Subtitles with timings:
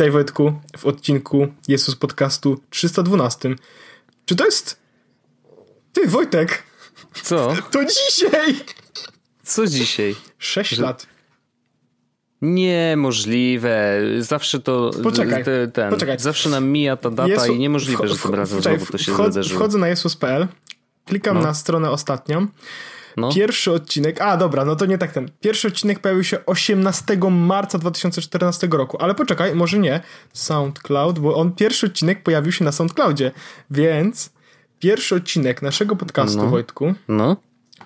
[0.00, 3.54] Witaj Wojtku w odcinku Jesus Podcastu 312.
[4.24, 4.80] Czy to jest...
[5.92, 6.62] Ty Wojtek!
[7.22, 7.54] Co?
[7.70, 8.54] To dzisiaj!
[9.42, 10.16] Co dzisiaj?
[10.38, 10.82] 6 Że...
[10.82, 11.06] lat.
[12.42, 14.00] Niemożliwe.
[14.18, 14.90] Zawsze to.
[15.02, 15.44] Poczekaj.
[15.44, 16.18] Te, ten, poczekaj.
[16.18, 19.34] Zawsze nam mija ta data Jesu, i niemożliwe, że tym razem znowu to się wchod,
[19.54, 20.48] Wchodzę na Jesus.pl,
[21.04, 21.42] klikam no.
[21.42, 22.46] na stronę ostatnią.
[23.16, 23.32] No.
[23.32, 25.30] Pierwszy odcinek, a dobra, no to nie tak ten.
[25.40, 30.00] Pierwszy odcinek pojawił się 18 marca 2014 roku, ale poczekaj, może nie.
[30.32, 33.30] SoundCloud, bo on pierwszy odcinek pojawił się na SoundCloudzie,
[33.70, 34.30] więc
[34.78, 36.46] pierwszy odcinek naszego podcastu, no.
[36.46, 36.94] Wojtku.
[37.08, 37.36] No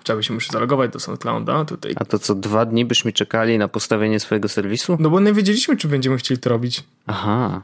[0.03, 1.93] Trzeba się muszę zalogować do SoundClouda tutaj.
[1.95, 4.97] A to co, dwa dni byśmy czekali na postawienie swojego serwisu?
[4.99, 6.83] No bo nie wiedzieliśmy, czy będziemy chcieli to robić.
[7.07, 7.61] Aha.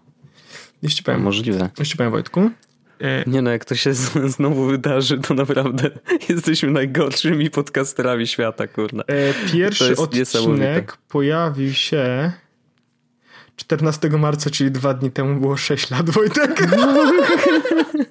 [0.82, 1.22] Jeszcze powiem.
[1.22, 1.70] Możliwe.
[1.80, 2.52] Jeszcze powiem, Wojtku.
[3.02, 3.24] E...
[3.28, 3.94] Nie no, jak to się
[4.26, 5.90] znowu wydarzy, to naprawdę
[6.30, 9.04] jesteśmy najgorszymi podcasterami świata, kurna.
[9.04, 12.32] E, pierwszy odcinek pojawił się
[13.56, 16.62] 14 marca, czyli dwa dni temu było 6 lat, Wojtek.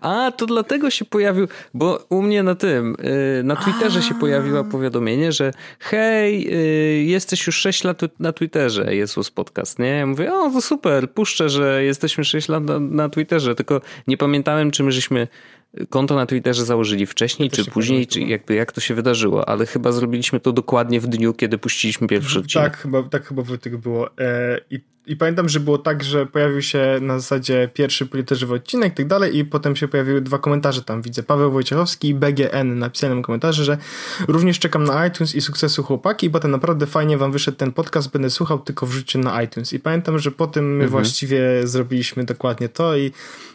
[0.00, 2.96] A, to dlatego się pojawił, bo u mnie na tym,
[3.40, 6.48] y, na Twitterze się pojawiło powiadomienie, że hej,
[7.00, 9.88] y, jesteś już 6 lat na Twitterze, Jezus Podcast, nie?
[9.88, 14.16] Ja mówię, o, to super, puszczę, że jesteśmy 6 lat na, na Twitterze, tylko nie
[14.16, 15.28] pamiętałem, czy my żeśmy
[15.90, 19.92] konto na Twitterze założyli wcześniej, czy później, czy jakby jak to się wydarzyło, ale chyba
[19.92, 22.72] zrobiliśmy to dokładnie w dniu, kiedy puściliśmy pierwszy odcinek.
[22.72, 24.18] Tak, chyba, tak chyba Wojtek było.
[24.18, 28.92] E, I i pamiętam, że było tak, że pojawił się na zasadzie pierwszy politerzywy odcinek
[28.92, 32.78] i tak dalej i potem się pojawiły dwa komentarze tam, widzę, Paweł Wojciechowski i BGN
[32.78, 33.78] napisałem komentarze, że
[34.28, 38.10] również czekam na iTunes i sukcesu chłopaki, bo ten naprawdę fajnie wam wyszedł ten podcast,
[38.10, 40.90] będę słuchał tylko wrzucie na iTunes i pamiętam, że po tym my mhm.
[40.90, 43.12] właściwie zrobiliśmy dokładnie to i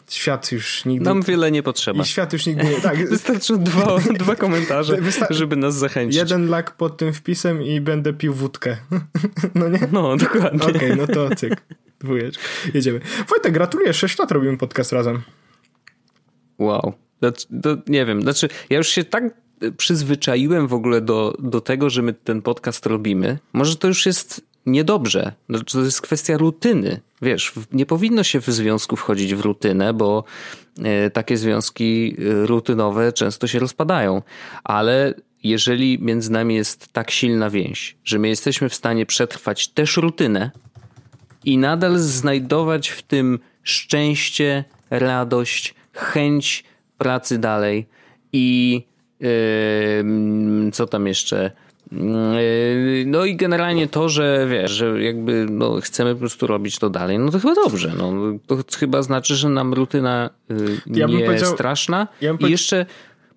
[0.10, 1.06] świat już nigdy...
[1.06, 2.00] Nam wiele nie potrzeba.
[2.10, 2.82] Świat już nigdy nie...
[2.82, 3.10] Tak.
[3.10, 4.98] Wystarczą dwa, dwa komentarze,
[5.30, 6.18] żeby nas zachęcić.
[6.18, 8.78] Jeden lak pod tym wpisem i będę pił wódkę.
[9.56, 9.80] No nie?
[9.92, 10.62] No, dokładnie.
[10.62, 11.56] Okej, okay, no to cyk.
[12.00, 12.44] Dwójeczka.
[12.74, 13.00] Jedziemy.
[13.30, 13.94] Wojtek, gratuluję.
[13.94, 15.22] Sześć lat robimy podcast razem.
[16.60, 16.94] Wow.
[17.20, 19.24] To, to, nie wiem, znaczy ja już się tak
[19.78, 23.38] przyzwyczaiłem w ogóle do, do tego, że my ten podcast robimy.
[23.54, 25.34] Może to już jest niedobrze.
[25.50, 27.02] Znaczy, to jest kwestia rutyny.
[27.22, 30.24] Wiesz, nie powinno się w związku wchodzić w rutynę, bo
[30.84, 34.22] e, takie związki e, rutynowe często się rozpadają.
[34.64, 35.14] Ale
[35.44, 40.52] jeżeli między nami jest tak silna więź, że my jesteśmy w stanie przetrwać też rutynę
[41.46, 46.64] i nadal znajdować w tym szczęście, radość, chęć
[46.98, 47.88] pracy dalej
[48.34, 48.82] i
[49.20, 51.52] yy, co tam jeszcze?
[51.92, 56.90] Yy, no i generalnie to, że wiesz, że jakby no, chcemy po prostu robić to
[56.90, 57.94] dalej, no to chyba dobrze.
[57.98, 58.14] No,
[58.48, 62.86] to chyba znaczy, że nam rutyna yy, nie ja straszna ja i jeszcze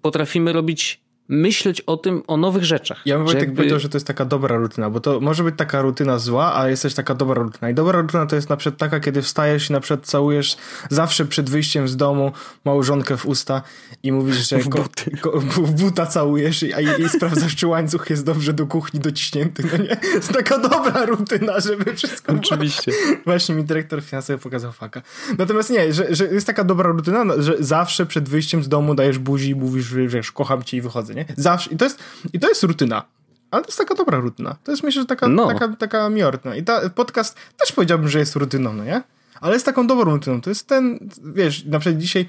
[0.03, 1.02] potrafimy robić
[1.33, 3.03] myśleć o tym, o nowych rzeczach.
[3.07, 3.57] Ja bym jakby...
[3.57, 6.71] powiedział, że to jest taka dobra rutyna, bo to może być taka rutyna zła, ale
[6.71, 7.71] jest też taka dobra rutyna.
[7.71, 10.57] I dobra rutyna to jest na przykład taka, kiedy wstajesz i na przykład całujesz
[10.91, 12.33] zawsze przed wyjściem z domu
[12.65, 13.63] małżonkę w usta
[14.03, 15.17] i mówisz, że w, buty.
[15.21, 19.63] Ko, w buta całujesz i, i, i sprawdzasz, czy łańcuch jest dobrze do kuchni dociśnięty.
[19.73, 19.97] No nie?
[20.15, 22.33] Jest taka dobra rutyna, żeby wszystko...
[22.33, 22.93] Oczywiście.
[23.25, 25.03] Właśnie mi dyrektor finansowy pokazał faka.
[25.39, 29.19] Natomiast nie, że, że jest taka dobra rutyna, że zawsze przed wyjściem z domu dajesz
[29.19, 31.22] buzi i mówisz, że wiesz, kocham cię i wychodzę, nie?
[31.29, 31.35] Nie?
[31.37, 31.71] Zawsze.
[31.71, 31.99] I to jest,
[32.33, 33.03] i to jest rutyna.
[33.51, 34.57] Ale to jest taka dobra rutyna.
[34.65, 35.47] To jest myślę, że taka, no.
[35.47, 36.57] taka, taka miorna.
[36.57, 39.03] I ta podcast też powiedziałbym, że jest rutyną, no nie?
[39.41, 40.41] Ale jest taką dobrą rutyną.
[40.41, 42.29] To jest ten, wiesz, na przykład dzisiaj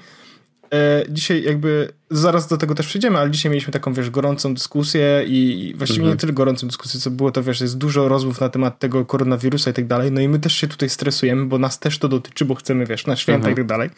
[0.72, 5.24] e, dzisiaj jakby, zaraz do tego też przejdziemy, ale dzisiaj mieliśmy taką, wiesz, gorącą dyskusję
[5.26, 6.14] i, i właściwie mhm.
[6.14, 9.70] nie tyle gorącą dyskusję, co było to, wiesz, jest dużo rozmów na temat tego koronawirusa
[9.70, 12.44] i tak dalej, no i my też się tutaj stresujemy, bo nas też to dotyczy,
[12.44, 13.52] bo chcemy, wiesz, na święta mhm.
[13.52, 13.90] i tak dalej.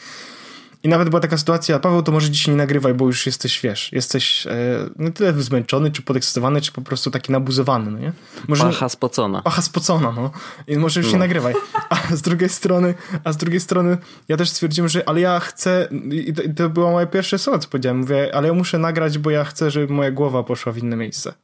[0.86, 3.92] I nawet była taka sytuacja, Paweł, to może dzisiaj nie nagrywaj, bo już jesteś, wiesz,
[3.92, 4.50] jesteś e,
[4.98, 8.12] no tyle zmęczony, czy podekscytowany, czy po prostu taki nabuzowany, no nie?
[8.48, 9.42] Może, pacha spocona.
[9.42, 10.30] Pacha spocona, no.
[10.66, 11.12] I może już no.
[11.12, 11.54] nie nagrywaj.
[11.90, 12.94] A z drugiej strony,
[13.24, 13.98] a z drugiej strony
[14.28, 17.58] ja też stwierdziłem, że ale ja chcę, i to, i to było moje pierwsze słowo,
[17.58, 20.78] co powiedziałem, mówię, ale ja muszę nagrać, bo ja chcę, żeby moja głowa poszła w
[20.78, 21.34] inne miejsce.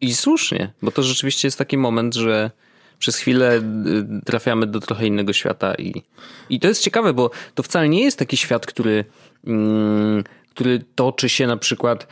[0.00, 2.50] I słusznie, bo to rzeczywiście jest taki moment, że
[3.02, 3.62] przez chwilę y,
[4.24, 6.02] trafiamy do trochę innego świata i,
[6.50, 9.04] i to jest ciekawe, bo to wcale nie jest taki świat, który,
[9.46, 12.06] mm, który toczy się na przykład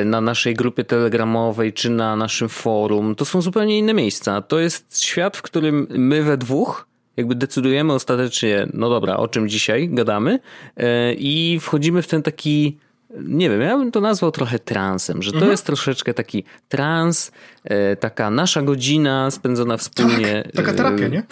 [0.00, 3.14] y, na naszej grupie telegramowej czy na naszym forum.
[3.14, 4.42] To są zupełnie inne miejsca.
[4.42, 6.86] To jest świat, w którym my we dwóch
[7.16, 10.38] jakby decydujemy ostatecznie, no dobra, o czym dzisiaj gadamy
[10.78, 10.82] y,
[11.18, 12.78] i wchodzimy w ten taki
[13.22, 15.50] nie wiem, ja bym to nazwał trochę transem, że to mhm.
[15.50, 17.32] jest troszeczkę taki trans,
[17.64, 20.42] e, taka nasza godzina spędzona wspólnie.
[20.42, 21.22] Tak, taka terapia, nie?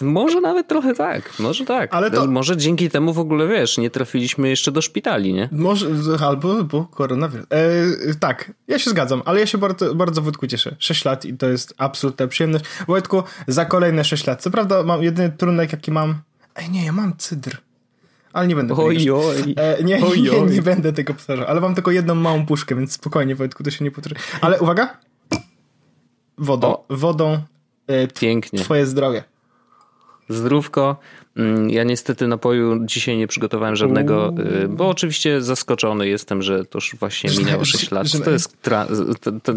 [0.00, 1.94] Może nawet trochę tak, może tak.
[1.94, 2.26] Ale to...
[2.26, 5.48] Może dzięki temu w ogóle, wiesz, nie trafiliśmy jeszcze do szpitali, nie?
[5.52, 5.86] Może,
[6.26, 7.46] albo bo koronawirus.
[7.50, 10.76] E, tak, ja się zgadzam, ale ja się bardzo, bardzo Wojtku cieszę.
[10.78, 12.64] 6 lat i to jest absolutna przyjemność.
[12.86, 14.42] Wojtku, za kolejne 6 lat.
[14.42, 16.14] Co prawda mam jedyny trunek, jaki mam...
[16.56, 17.56] Ej, nie, ja mam cydr.
[18.32, 19.54] Ale nie będę oj, oj.
[19.56, 21.46] E, nie, oj, nie, nie, będę tego powtarzał.
[21.46, 24.14] Ale mam tylko jedną małą puszkę, więc spokojnie, Wojtku, to się nie powtórzy.
[24.40, 24.98] Ale uwaga!
[26.38, 26.68] Wodą.
[26.68, 26.84] O.
[26.90, 27.42] Wodą.
[27.86, 28.58] E, Pięknie.
[28.58, 29.24] Twoje zdrowie.
[30.28, 30.96] Zdrówko.
[31.36, 34.34] Mm, ja niestety napoju dzisiaj nie przygotowałem żadnego,
[34.64, 38.06] y, bo oczywiście zaskoczony jestem, że to już właśnie minęło 6 lat.
[38.24, 39.52] To jest tra- to, to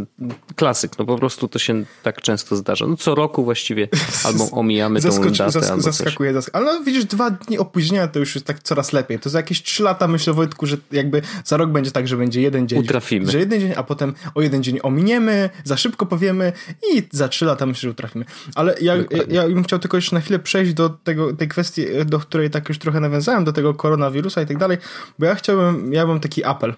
[0.55, 2.87] klasyk, no po prostu to się tak często zdarza.
[2.87, 3.87] No co roku właściwie
[4.25, 5.59] albo omijamy Zaskoczy, tą datę.
[5.59, 8.93] Zask- albo zaskakuje, zask- ale no, widzisz, dwa dni opóźnienia to już jest tak coraz
[8.93, 9.19] lepiej.
[9.19, 12.41] To za jakieś 3 lata myślę Wojtku, że jakby za rok będzie tak, że będzie
[12.41, 12.79] jeden dzień.
[12.79, 13.31] Utrafimy.
[13.31, 16.53] Że jeden dzień, a potem o jeden dzień ominiemy, za szybko powiemy
[16.95, 18.25] i za 3 lata myślę, że utrafimy.
[18.55, 21.62] Ale ja, ja, ja bym chciał tylko jeszcze na chwilę przejść do tego, tej kwestii,
[22.05, 24.77] do której tak już trochę nawiązałem, do tego koronawirusa i tak dalej,
[25.19, 26.73] bo ja chciałbym, ja mam taki apel.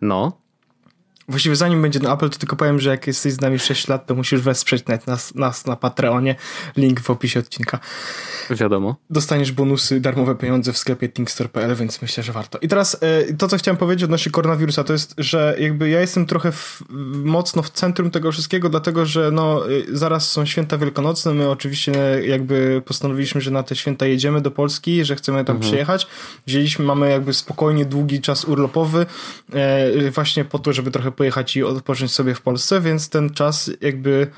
[0.00, 0.45] No.
[1.28, 4.06] Właściwie zanim będzie na Apple, to tylko powiem, że jak jesteś z nami 6 lat,
[4.06, 6.34] to musisz wesprzeć nas, nas na Patreonie.
[6.76, 7.78] Link w opisie odcinka.
[8.50, 8.96] Wiadomo.
[9.10, 12.58] Dostaniesz bonusy, darmowe pieniądze w sklepie thinkstore.pl, więc myślę, że warto.
[12.58, 16.26] I teraz e, to, co chciałem powiedzieć odnośnie koronawirusa, to jest, że jakby ja jestem
[16.26, 16.82] trochę w,
[17.24, 21.34] mocno w centrum tego wszystkiego, dlatego, że no, e, zaraz są święta wielkanocne.
[21.34, 21.92] My oczywiście
[22.26, 25.70] jakby postanowiliśmy, że na te święta jedziemy do Polski, że chcemy tam mhm.
[25.70, 26.06] przyjechać.
[26.46, 29.06] Wzięliśmy, mamy jakby spokojnie długi czas urlopowy,
[29.52, 33.70] e, właśnie po to, żeby trochę pojechać i odpocząć sobie w Polsce, więc ten czas
[33.80, 34.30] jakby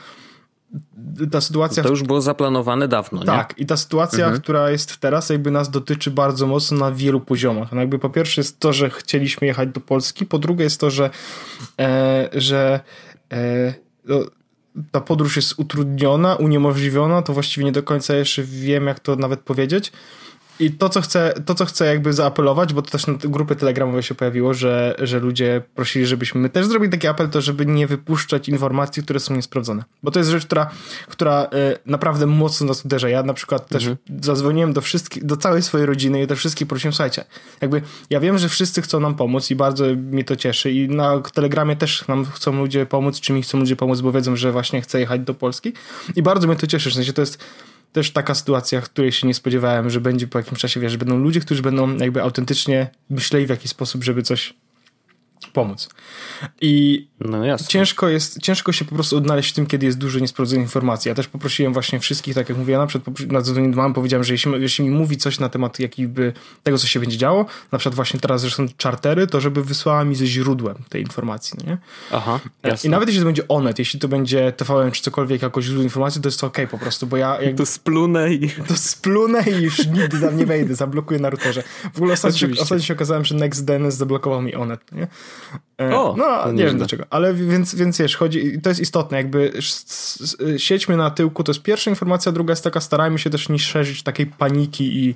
[1.31, 1.83] ta sytuacja...
[1.83, 4.43] To już było zaplanowane dawno, Tak, i ta sytuacja, mhm.
[4.43, 7.73] która jest teraz, jakby nas dotyczy bardzo mocno na wielu poziomach.
[7.73, 10.91] No jakby po pierwsze jest to, że chcieliśmy jechać do Polski, po drugie jest to,
[10.91, 11.11] że,
[11.81, 12.81] e, że
[13.33, 13.75] e,
[14.05, 14.21] no,
[14.91, 19.41] ta podróż jest utrudniona, uniemożliwiona, to właściwie nie do końca jeszcze wiem, jak to nawet
[19.41, 19.93] powiedzieć.
[20.61, 24.03] I to, co chcę, to, co chcę jakby zaapelować, bo to też na grupy telegramowe
[24.03, 27.87] się pojawiło, że, że ludzie prosili, żebyśmy my też zrobili taki apel, to żeby nie
[27.87, 29.85] wypuszczać informacji, które są niesprawdzone.
[30.03, 30.71] Bo to jest rzecz, która,
[31.09, 31.49] która y,
[31.87, 33.09] naprawdę mocno nas uderza.
[33.09, 34.23] Ja na przykład też mhm.
[34.25, 37.25] zadzwoniłem do wszystkich, do całej swojej rodziny i do wszystkich prosiłem, słuchajcie,
[37.61, 41.21] jakby ja wiem, że wszyscy chcą nam pomóc i bardzo mnie to cieszy i na
[41.21, 44.83] telegramie też nam chcą ludzie pomóc, czy mi chcą ludzie pomóc, bo wiedzą, że właśnie
[44.83, 45.73] chcę jechać do Polski
[46.17, 47.39] i bardzo mnie to cieszy, w sensie to jest
[47.93, 51.19] też taka sytuacja, której się nie spodziewałem, że będzie po jakimś czasie, wiesz, że będą
[51.19, 54.55] ludzie, którzy będą jakby autentycznie myśleli w jakiś sposób, żeby coś
[55.47, 55.89] pomóc.
[56.61, 60.65] I no ciężko jest, ciężko się po prostu odnaleźć w tym, kiedy jest dużo niesprawdzonych
[60.65, 61.09] informacji.
[61.09, 64.25] Ja też poprosiłem właśnie wszystkich, tak jak mówiłem, na przykład na zadzwonię do mamy powiedziałem,
[64.25, 66.33] że jeśli, jeśli mi mówi coś na temat jakby
[66.63, 70.15] tego, co się będzie działo, na przykład właśnie teraz zresztą czartery, to żeby wysłała mi
[70.15, 71.79] ze źródłem tej informacji, nie?
[72.13, 72.89] Aha, jasne.
[72.89, 76.23] I nawet jeśli to będzie Onet, jeśli to będzie TVN czy cokolwiek jakoś źródło informacji,
[76.23, 77.43] to jest to okej okay po prostu, bo ja...
[77.43, 77.57] Jak...
[77.57, 78.51] To splunę i...
[78.69, 81.63] To splunę i już nigdy tam nie wejdę, zablokuję na routerze.
[81.95, 85.07] W ogóle ostatnio się, ostatnio się okazałem, że NextDNS zablokował mi Onet, nie?
[85.81, 89.53] E, o, no, nie wiem dlaczego, ale więc, więc wiesz, chodzi, to jest istotne, jakby
[90.57, 94.03] siedźmy na tyłku, to jest pierwsza informacja, druga jest taka, starajmy się też nie szerzyć
[94.03, 95.15] takiej paniki i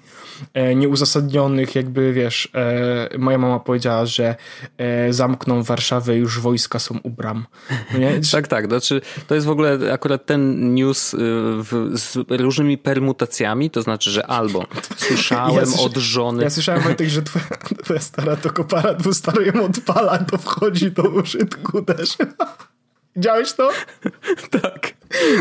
[0.55, 4.35] e, nieuzasadnionych, jakby wiesz, e, moja mama powiedziała, że
[4.79, 7.47] e, zamkną Warszawę, już wojska są u bram.
[7.93, 8.21] No nie?
[8.33, 13.71] tak, tak, znaczy to jest w ogóle akurat ten news y, w, z różnymi permutacjami,
[13.71, 16.43] to znaczy, że albo słyszałem ja od żony...
[16.43, 17.45] Ja słyszałem Wojtek, że twoja,
[17.85, 19.73] twoja stara to kopara dwustaro ją
[20.03, 22.17] odpala, to wchodzi do użytku też.
[23.17, 23.71] Widziałeś to?
[24.63, 24.95] tak,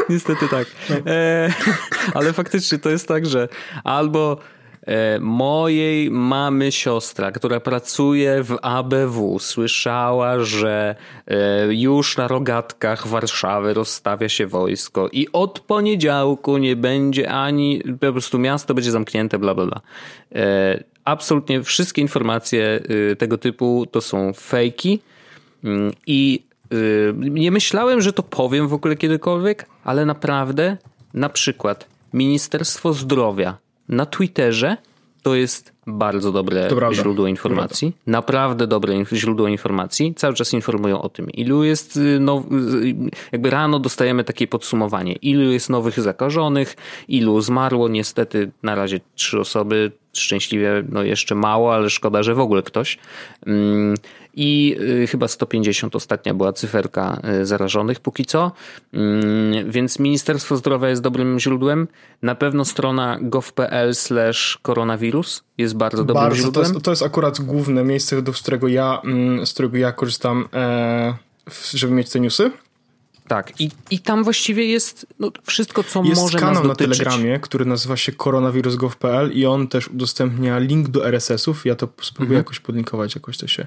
[0.10, 0.68] niestety tak.
[0.90, 0.96] No.
[1.12, 1.54] E,
[2.16, 3.48] ale faktycznie to jest tak, że
[3.84, 4.38] albo
[4.82, 10.96] e, mojej mamy siostra, która pracuje w ABW, słyszała, że
[11.28, 18.12] e, już na rogatkach Warszawy rozstawia się wojsko i od poniedziałku nie będzie ani, po
[18.12, 19.82] prostu miasto będzie zamknięte, bla, bla, bla.
[21.06, 22.80] Absolutnie wszystkie informacje
[23.12, 25.00] y, tego typu to są fejki
[25.64, 26.44] mm, i
[26.74, 30.78] y, nie myślałem, że to powiem w ogóle kiedykolwiek, ale naprawdę
[31.14, 33.58] na przykład Ministerstwo Zdrowia
[33.90, 34.78] na Twitterze
[35.22, 37.96] to jest bardzo dobre źródło informacji.
[38.08, 40.14] Naprawdę dobre źródło informacji.
[40.16, 42.44] Cały czas informują o tym, ilu jest, y, no,
[43.32, 46.76] jakby rano dostajemy takie podsumowanie, ilu jest nowych zakażonych,
[47.08, 47.88] ilu zmarło.
[47.88, 52.98] Niestety na razie trzy osoby, szczęśliwie no jeszcze mało, ale szkoda, że w ogóle ktoś.
[53.46, 53.96] Mm,
[54.34, 58.52] I y, chyba 150 ostatnia była cyferka y, zarażonych póki co,
[58.94, 61.88] mm, więc Ministerstwo Zdrowia jest dobrym źródłem.
[62.22, 66.66] Na pewno strona gov.pl slash koronawirus jest bardzo dobrym bardzo, źródłem.
[66.66, 70.48] To jest, to jest akurat główne miejsce, z którego ja, mm, z którego ja korzystam,
[70.54, 71.14] e,
[71.74, 72.52] żeby mieć te newsy.
[73.32, 76.76] Tak, i, i tam właściwie jest no, wszystko, co jest może kanał nas na.
[76.76, 81.66] Telegramie, który nazywa się koronawirus.gov.pl i on też udostępnia link do RSS-ów.
[81.66, 83.66] Ja to spróbuję jakoś podlinkować, jakoś to się...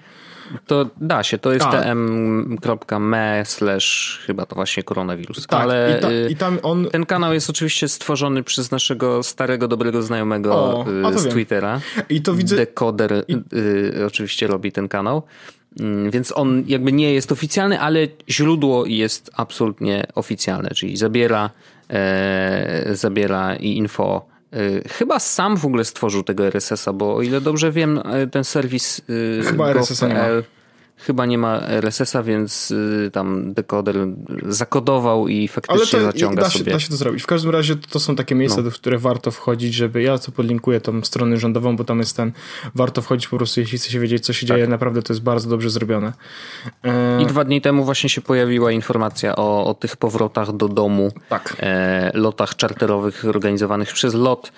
[0.66, 5.47] To da się, to jest tm.me slash chyba to właśnie koronawirus.
[5.47, 6.88] Tak, Ale i, ta, y, i tam on...
[6.90, 11.33] ten kanał jest oczywiście stworzony przez naszego starego, dobrego znajomego O, y, z wiem.
[11.33, 11.80] Twittera.
[12.09, 12.56] I to widzę...
[12.56, 15.23] Decoder y, oczywiście robi ten kanał.
[15.81, 21.50] Mm, Więc on jakby nie jest oficjalny, ale źródło jest absolutnie oficjalne, czyli zabiera,
[21.90, 24.26] e, zabiera i info.
[24.52, 28.45] E, chyba sam w ogóle stworzył tego RSS-a, bo o ile dobrze wiem, e, ten
[28.45, 29.00] serwis
[29.40, 30.26] e, Chyba RSS-a nie ma.
[30.97, 33.97] Chyba nie ma RSS-a, więc y, tam dekoder
[34.49, 36.73] zakodował i Ale faktycznie to zaciąga da się, sobie.
[36.73, 37.23] da się to zrobić.
[37.23, 38.63] W każdym razie to, to są takie miejsca, No.
[38.63, 42.33] do które warto wchodzić, żeby ja to podlinkuję tą stronę rządową, bo tam jest ten,
[42.75, 45.51] warto wchodzić po prostu, jeśli chce się wiedzieć, co się dzieje, naprawdę to jest bardzo
[45.51, 46.13] dobrze zrobione.
[46.85, 51.13] E, I dwa dni temu właśnie się pojawiła informacja o, o tych powrotach do domu,
[51.29, 51.57] Tak.
[51.61, 54.53] e, lotach czarterowych organizowanych przez LOT,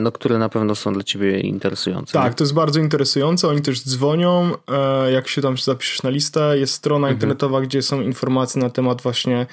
[0.00, 2.12] no, które na pewno są dla ciebie interesujące.
[2.12, 3.48] Tak, to jest bardzo interesujące.
[3.48, 6.58] Oni też dzwonią, e, jak się tam zapiszesz na listę.
[6.58, 7.14] Jest strona Mhm.
[7.16, 9.46] internetowa, gdzie są informacje na temat właśnie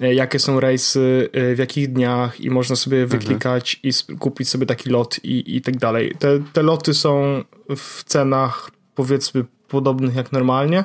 [0.00, 3.20] e, jakie są rejsy, e, w jakich dniach i można sobie Mhm.
[3.20, 6.14] wyklikać i sp- kupić sobie taki lot i, i tak dalej.
[6.18, 7.42] Te, te loty są
[7.76, 10.84] w cenach powiedzmy podobnych jak normalnie.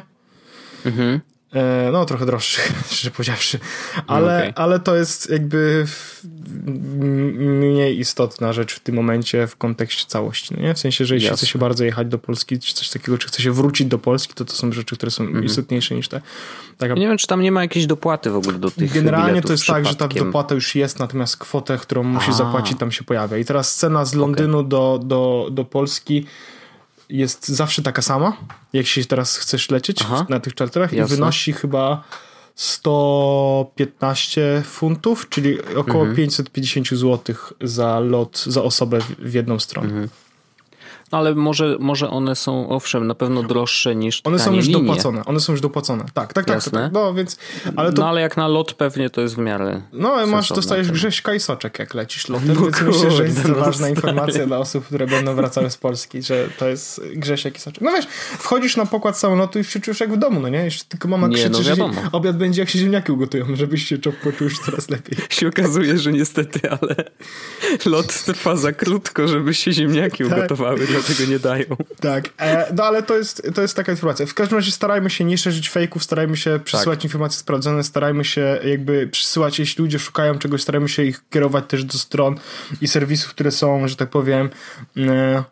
[0.86, 1.20] Mhm.
[1.54, 3.60] E, No, trochę droższych, szczerze powiedziawszy,
[4.08, 4.54] ale, okej.
[4.56, 5.86] ale to jest jakby
[7.38, 10.54] mniej istotna rzecz w tym momencie w kontekście całości.
[10.58, 10.74] No nie?
[10.74, 11.38] W sensie, że jeśli Jasne.
[11.38, 14.34] chce się bardzo jechać do Polski, czy coś takiego, czy chce się wrócić do Polski,
[14.34, 15.46] to to są rzeczy, które są Mhm.
[15.46, 16.22] istotniejsze niż te.
[16.78, 19.42] Taka, Ja nie wiem, czy tam nie ma jakiejś dopłaty w ogóle do tych Generalnie
[19.42, 22.34] to jest tak, że ta dopłata już jest, natomiast kwotę, którą musisz A.
[22.34, 23.38] zapłacić, tam się pojawia.
[23.38, 26.26] I teraz cena z Londynu do, do, do Polski
[27.10, 28.38] jest zawsze taka sama,
[28.74, 30.26] jak się teraz chcesz lecieć Aha.
[30.30, 31.16] na tych charterach i Jasne.
[31.16, 32.04] wynosi chyba
[32.56, 36.16] 115 funtów, czyli około Mhm.
[36.16, 39.88] 550 zł za lot, za osobę w- w jedną stronę.
[39.88, 40.10] Mhm.
[41.14, 44.80] No, ale może, może one są, owszem, na pewno droższe niż One są już linie.
[44.80, 46.04] dopłacone, one są już dopłacone.
[46.04, 46.46] Tak, tak, tak.
[46.46, 46.82] tak, Jasne.
[46.84, 46.92] tak.
[46.94, 47.38] No więc,
[47.76, 50.50] ale to No ale jak na lot pewnie to jest w miarę No, ale masz,
[50.50, 50.98] dostajesz cena.
[50.98, 53.74] grześka i soczek, jak lecisz lotem, No więc myślę, że jest to kurde, no ważna
[53.88, 53.94] stary.
[53.96, 57.82] informacja dla osób, które będą wracały z Polski, że to jest grzesiek i soczek.
[57.84, 58.06] No wiesz,
[58.40, 60.64] wchodzisz na pokład samolotu i się czujesz jak w domu, no nie?
[60.66, 61.76] Jeszcze tylko mama Nie, krzyczy, no że
[62.12, 65.18] obiad będzie jak się ziemniaki ugotują, żebyś się poczuł już coraz lepiej.
[65.30, 66.96] się okazuje, że niestety, ale
[67.86, 70.38] lot trwa za krótko, żeby się ziemniaki Tak.
[70.38, 71.66] ugotowały, dlatego nie dają.
[72.00, 74.26] Tak, e, no ale to jest, to jest taka informacja.
[74.26, 78.60] W każdym razie starajmy się nie szerzyć fejków, starajmy się przesyłać informacje sprawdzone, starajmy się
[78.64, 82.36] jakby przysyłać, jeśli ludzie szukają czegoś, starajmy się ich kierować też do stron
[82.82, 84.50] i serwisów, które są, że tak powiem,
[84.98, 85.44] e,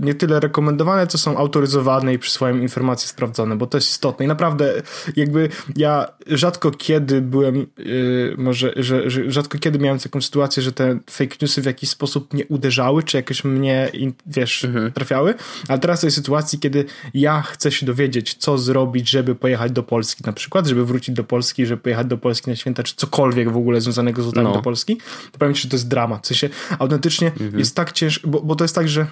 [0.00, 4.24] nie tyle rekomendowane, co są autoryzowane i przysyłają informacje sprawdzone, bo to jest istotne.
[4.24, 4.82] I naprawdę
[5.16, 10.72] jakby ja rzadko kiedy byłem, yy, może, że, że rzadko kiedy miałem taką sytuację, że
[10.72, 13.90] te fake newsy w jakiś sposób mnie uderzały, czy jakoś mnie,
[14.26, 15.34] wiesz, trafiały,
[15.68, 16.84] ale teraz to jest sytuacji, kiedy
[17.14, 21.24] ja chcę się dowiedzieć, co zrobić, żeby pojechać do Polski na przykład, żeby wrócić do
[21.24, 24.54] Polski, żeby pojechać do Polski na święta, czy cokolwiek w ogóle związanego z lotami No.
[24.54, 24.96] do Polski,
[25.32, 26.24] to powiem ci, że to jest dramat.
[26.24, 26.48] W sensie
[26.78, 29.06] autentycznie jest tak ciężko, bo, bo to jest tak, że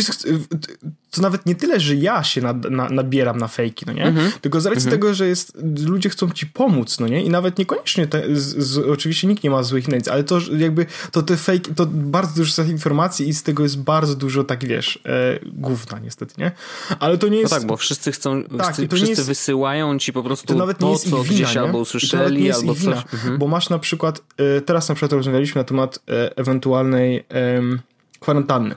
[0.00, 0.38] Wszyscy,
[1.10, 2.52] to nawet nie tyle, że ja się na,
[2.90, 4.04] nabieram na fejki, no nie?
[4.06, 4.32] Mhm.
[4.40, 7.24] Tylko z racji tego, że jest, ludzie chcą ci pomóc, no nie?
[7.24, 10.86] I nawet niekoniecznie, te, z, z, oczywiście nikt nie ma złych intencji, ale to jakby,
[11.10, 14.64] to te fejki, to bardzo dużo jest informacji i z tego jest bardzo dużo, tak
[14.64, 16.52] wiesz, e, gówna niestety, nie?
[16.98, 17.54] Ale to nie No jest...
[17.54, 20.58] tak, bo wszyscy chcą, Tak, wszyscy, to wszyscy jest- wysyłają ci po prostu to to,
[20.58, 21.60] nawet nie jest co wina, gdzieś nie?
[21.60, 23.14] albo to usłyszeli, nie albo ich wina, coś.
[23.14, 23.38] Mhm.
[23.38, 27.80] Bo masz na przykład, e, teraz na przykład rozmawialiśmy na temat e, ewentualnej em,
[28.20, 28.74] kwarantanny.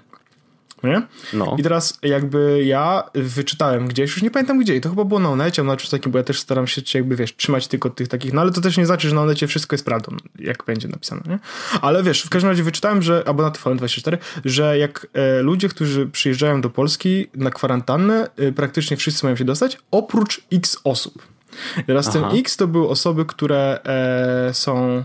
[0.84, 1.01] Nie?
[1.34, 1.55] No.
[1.60, 5.29] I teraz jakby ja wyczytałem gdzieś, już nie pamiętam gdzie, i to chyba było na
[5.29, 8.34] Onecie, na czymś takim, bo ja też staram się, jakby wiesz, trzymać tylko tych takich,
[8.34, 11.22] no ale to też nie znaczy, że na Onecie wszystko jest prawdą, jak będzie napisane,
[11.27, 11.39] nie?
[11.82, 16.08] Ale wiesz, w każdym razie wyczytałem, że, albo na TVN24, że jak e, ludzie, którzy
[16.08, 21.27] przyjeżdżają do Polski na kwarantannę, e, praktycznie wszyscy mają się dostać, oprócz x osób.
[21.77, 22.36] I teraz ten Aha.
[22.36, 25.03] X to były osoby, które e, są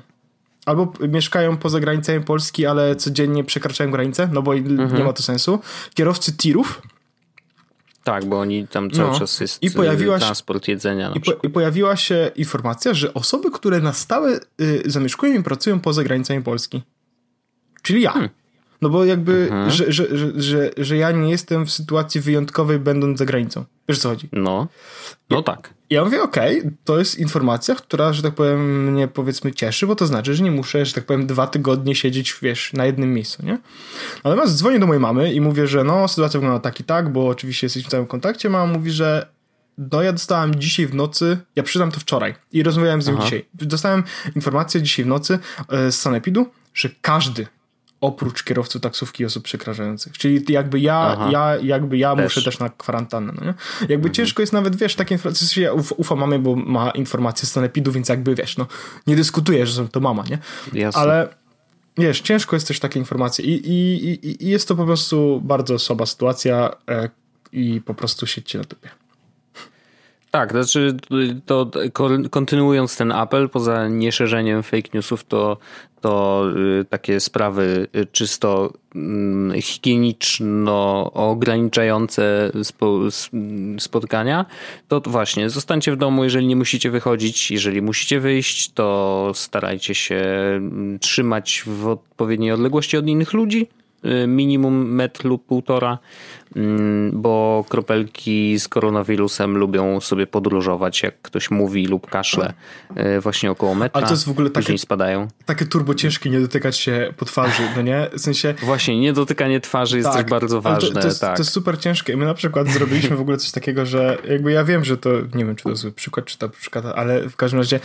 [0.66, 4.96] albo mieszkają poza granicami Polski, ale codziennie przekraczają granicę, no bo Mhm.
[4.96, 5.58] nie ma to sensu.
[5.94, 6.82] Kierowcy tirów
[8.04, 9.18] Tak, bo oni tam cały No.
[9.18, 13.14] czas jest I pojawiła się- transport jedzenia na i, po, i pojawiła się informacja, że
[13.14, 16.82] osoby, które na stałe y, zamieszkują i pracują poza granicami Polski.
[17.82, 18.10] Czyli ja.
[18.10, 18.30] Hmm.
[18.82, 19.70] No bo jakby, Mhm.
[19.70, 23.64] że, że, że, że, że ja nie jestem w sytuacji wyjątkowej będąc za granicą.
[23.88, 24.28] Wiesz co chodzi?
[24.32, 24.68] No,
[25.30, 25.74] no tak.
[25.90, 30.06] Ja mówię, okej, to jest informacja, która, że tak powiem, mnie powiedzmy cieszy, bo to
[30.06, 33.58] znaczy, że nie muszę, że tak powiem, dwa tygodnie siedzieć, wiesz, na jednym miejscu, nie?
[34.24, 37.28] Natomiast dzwonię do mojej mamy i mówię, że no, sytuacja wygląda tak i tak, bo
[37.28, 38.50] oczywiście jesteśmy w całym kontakcie.
[38.50, 39.26] Mama mówi, że
[39.78, 43.24] no ja dostałem dzisiaj w nocy, ja przyznam to wczoraj i rozmawiałem z nim Aha.
[43.24, 43.48] dzisiaj.
[43.54, 44.04] Dostałem
[44.36, 47.46] informację dzisiaj w nocy e, z Sanepidu, że każdy
[48.00, 50.18] oprócz kierowców taksówki i osób przekraczających.
[50.18, 52.24] Czyli jakby ja, ja, jakby ja też.
[52.24, 53.32] muszę też na kwarantannę.
[53.36, 53.54] No nie?
[53.80, 54.14] Jakby mhm.
[54.14, 57.48] ciężko jest nawet, wiesz, takie informacje, w sensie ja uf, ufam mamie, bo ma informacje
[57.48, 58.66] z sanepidu, więc jakby, wiesz, no
[59.06, 60.38] nie dyskutuję, że to mama, nie?
[60.80, 61.02] Jasne.
[61.02, 61.28] Ale
[61.98, 65.78] wiesz, ciężko jest też takie informacje i, i, i, i jest to po prostu bardzo
[65.78, 67.10] słaba sytuacja e,
[67.52, 68.99] i po prostu siedźcie na tubie.
[70.30, 70.96] Tak, znaczy
[71.46, 71.70] to
[72.30, 75.56] kontynuując ten apel, poza nieszerzeniem fake newsów, to,
[76.00, 76.44] to
[76.80, 82.52] y, takie sprawy y, czysto mm, higieniczno ograniczające
[83.78, 84.46] spotkania,
[84.88, 87.50] to właśnie zostańcie w domu, jeżeli nie musicie wychodzić.
[87.50, 90.16] Jeżeli musicie wyjść, to starajcie się
[90.56, 93.79] mm, trzymać w odpowiedniej odległości od innych ludzi Y,
[94.26, 95.98] minimum metr lub półtora,
[96.56, 102.52] mm, bo kropelki z koronawirusem lubią sobie podróżować, jak ktoś mówi lub kaszle
[103.16, 103.98] y, właśnie około metra.
[103.98, 105.28] Ale to jest w ogóle takie, spadają.
[105.46, 108.10] takie turbo ciężkie nie dotykać się po twarzy, no nie?
[108.12, 108.54] W sensie...
[108.62, 110.88] Właśnie, nie dotykanie twarzy jest tak, też bardzo ważne.
[110.88, 111.36] To, to, jest, tak.
[111.36, 112.16] to jest super ciężkie.
[112.16, 115.44] My na przykład zrobiliśmy w ogóle coś takiego, że jakby ja wiem, że to, nie
[115.44, 117.80] wiem czy to zły przykład, czy to przykład, ale w każdym razie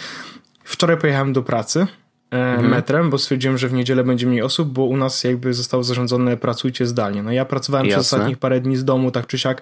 [0.64, 1.88] wczoraj pojechałem do pracy
[2.32, 2.70] mhm.
[2.70, 6.38] metrem, bo stwierdziłem, że w niedzielę będzie mniej osób, bo u nas jakby zostało zarządzone
[6.38, 7.24] pracujcie zdalnie.
[7.24, 8.02] No ja pracowałem Jasne.
[8.02, 9.62] przez ostatnich parę dni z domu, tak czy siak,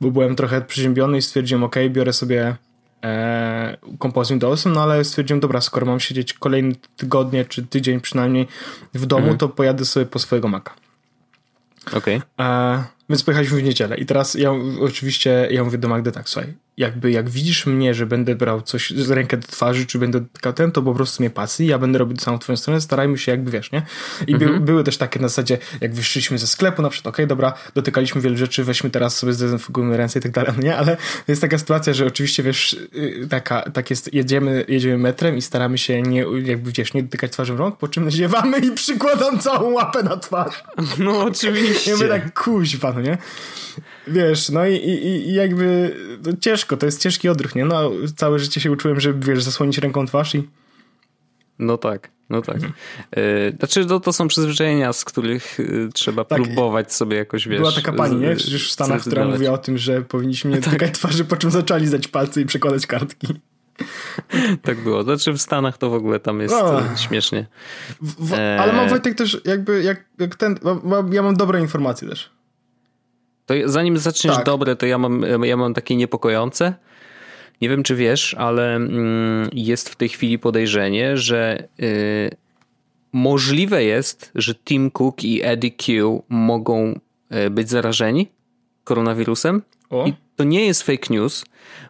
[0.00, 2.56] bo byłem trochę przeziębiony i stwierdziłem, ok, biorę sobie
[3.04, 3.76] e,
[4.38, 8.48] do osób, no ale stwierdziłem, dobra, skoro mam siedzieć kolejne tygodnie, czy tydzień przynajmniej
[8.94, 9.38] w domu, mhm.
[9.38, 10.74] to pojadę sobie po swojego maka.
[11.92, 12.16] Okej.
[12.16, 12.84] Okay.
[13.10, 17.10] Więc pojechaliśmy w niedzielę i teraz ja oczywiście, ja mówię do Magdy tak, słuchaj, jakby
[17.10, 20.72] jak widzisz mnie, że będę brał coś z rękę do twarzy, czy będę dotykał ten,
[20.72, 23.72] to po prostu mnie pasji, ja będę robił samą twoją stronę, starajmy się jakby, wiesz,
[23.72, 23.82] nie?
[24.26, 24.64] I by, mhm.
[24.64, 28.20] były też takie na zasadzie, jak wyszliśmy ze sklepu, na przykład, okej, okay, dobra, dotykaliśmy
[28.20, 30.76] wielu rzeczy, weźmy teraz sobie zdezynfekujmy ręce i tak dalej, no nie?
[30.76, 30.96] Ale
[31.28, 35.78] jest taka sytuacja, że oczywiście, wiesz, y, taka, tak jest, jedziemy, jedziemy metrem i staramy
[35.78, 40.02] się nie, jakby, wiesz, nie dotykać twarzy rąk, po czym ziewamy i przykładam całą łapę
[40.02, 40.64] na twarz.
[40.98, 41.94] No oczywiście.
[41.94, 43.18] I my tak, kuźwa, no nie?
[44.08, 45.96] Wiesz, no i, i, i jakby
[46.40, 47.64] ciężko, to jest ciężki odruch, nie?
[47.64, 50.48] No, całe życie się uczyłem, żeby, wiesz, zasłonić ręką twarz i...
[51.58, 52.54] No tak, no tak.
[52.54, 52.72] Mhm.
[53.10, 57.58] E, znaczy, to, to są przyzwyczajenia, z których e, trzeba tak, próbować sobie jakoś, wiesz...
[57.58, 58.36] Była taka pani, nie?
[58.36, 60.88] Przecież w Stanach, która mówiła o tym, że powinniśmy nie tak.
[60.88, 63.26] twarzy, po czym zaczęli zdać palce i przekładać kartki.
[64.62, 65.02] tak było.
[65.02, 66.82] Znaczy w Stanach to w ogóle tam jest no.
[66.96, 67.46] śmiesznie.
[68.00, 70.58] W, w, ale mam Wojtek też jakby, jak, jak ten,
[71.12, 72.30] ja mam dobre informacje też.
[73.50, 74.44] To zanim zaczniesz tak.
[74.44, 76.74] dobre, to ja mam, ja mam takie niepokojące.
[77.60, 82.30] Nie wiem, czy wiesz, ale mm, jest w tej chwili podejrzenie, że y,
[83.12, 87.00] możliwe jest, że Tim Cook i Eddie Q mogą
[87.46, 88.28] y, być zarażeni
[88.84, 89.62] koronawirusem.
[89.90, 90.06] O.
[90.06, 91.44] I to nie jest fake news,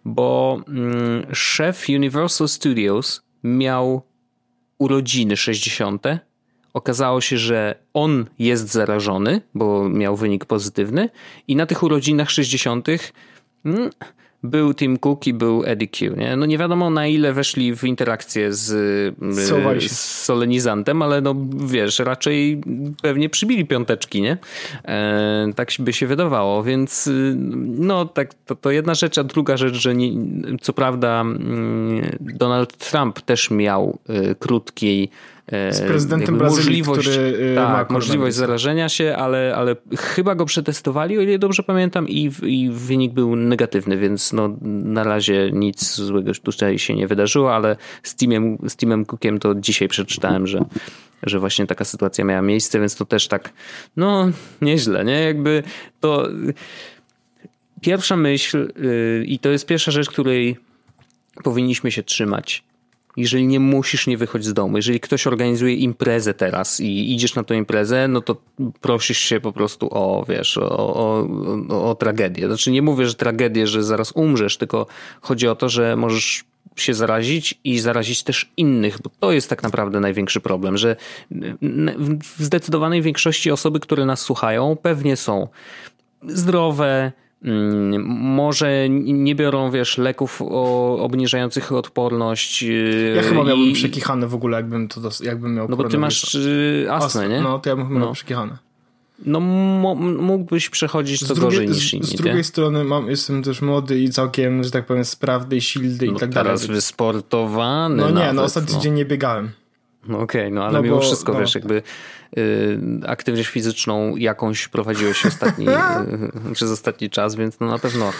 [0.05, 4.03] bo mm, szef Universal Studios miał
[4.79, 6.07] urodziny 60
[6.75, 11.09] Okazało się, że on jest zarażony, bo miał wynik pozytywny
[11.49, 12.89] i na tych urodzinach 60.
[13.65, 13.91] Mm,
[14.43, 16.17] był Tim Cook i był Eddie Q.
[16.17, 16.37] Nie?
[16.37, 18.67] No nie wiadomo na ile weszli w interakcję z,
[19.35, 21.35] z solenizantem, ale no
[21.67, 22.61] wiesz, raczej
[23.03, 24.39] pewnie przybili piąteczki, nie?
[24.85, 27.11] E, tak by się wydawało, więc
[27.67, 30.13] no tak, to, to jedna rzecz, a druga rzecz, że nie,
[30.61, 35.09] co prawda mm, Donald Trump też miał y, krótki
[35.51, 41.21] z prezydentem Brazylii, który y, tak, możliwość zarażenia się, ale, ale chyba go przetestowali, o
[41.21, 46.79] ile dobrze pamiętam, i, i wynik był negatywny, więc no, na razie nic złego tutaj
[46.79, 50.65] się nie wydarzyło, ale z Teamem, z Teamem Cookiem to dzisiaj przeczytałem, że,
[51.23, 53.53] że właśnie taka sytuacja miała miejsce, więc to też tak,
[53.97, 54.31] no
[54.63, 55.21] nieźle, nie?
[55.21, 55.63] Jakby
[56.01, 56.29] to
[57.81, 60.57] pierwsza myśl yy, i to jest pierwsza rzecz, której
[61.45, 62.70] powinniśmy się trzymać
[63.17, 64.77] jeżeli nie musisz, nie wychodź z domu.
[64.77, 68.37] Jeżeli ktoś organizuje imprezę teraz i idziesz na tę imprezę, no to
[68.81, 71.27] prosisz się po prostu o, wiesz, o, o,
[71.69, 72.47] o, o tragedię.
[72.47, 74.87] Znaczy nie mówię, że tragedię, że zaraz umrzesz, tylko
[75.21, 76.45] chodzi o to, że możesz
[76.77, 80.97] się zarazić i zarazić też innych, bo to jest tak naprawdę największy problem, że
[82.39, 85.49] w zdecydowanej większości osoby, które nas słuchają, pewnie są
[86.29, 87.13] zdrowe,
[88.09, 90.43] może nie biorą, wiesz, leków
[90.99, 92.63] obniżających odporność.
[92.63, 93.73] Yy, ja chyba miałbym i...
[93.73, 97.41] przekichane w ogóle, jakbym, to dos- jakbym miał No bo ty masz y, astmę, nie?
[97.41, 98.01] No, to ja bym no.
[98.01, 98.59] miał przekichane.
[99.25, 102.07] No mógłbyś przechodzić to gorzej niż inni.
[102.07, 102.45] Z, z drugiej nie?
[102.45, 106.09] strony mam, jestem też młody i całkiem, że tak powiem, sprawny i silny no i
[106.09, 106.45] tak teraz dalej.
[106.45, 108.81] Teraz wysportowany No nie, nawet, no ostatni no.
[108.81, 109.51] dzień nie biegałem.
[110.09, 111.41] No okej, okay, no ale no mimo bo, wszystko, no.
[111.41, 111.83] wiesz, jakby
[113.07, 115.67] aktywność fizyczną jakąś prowadziłeś ostatni,
[116.55, 118.13] przez ostatni czas, więc no na pewno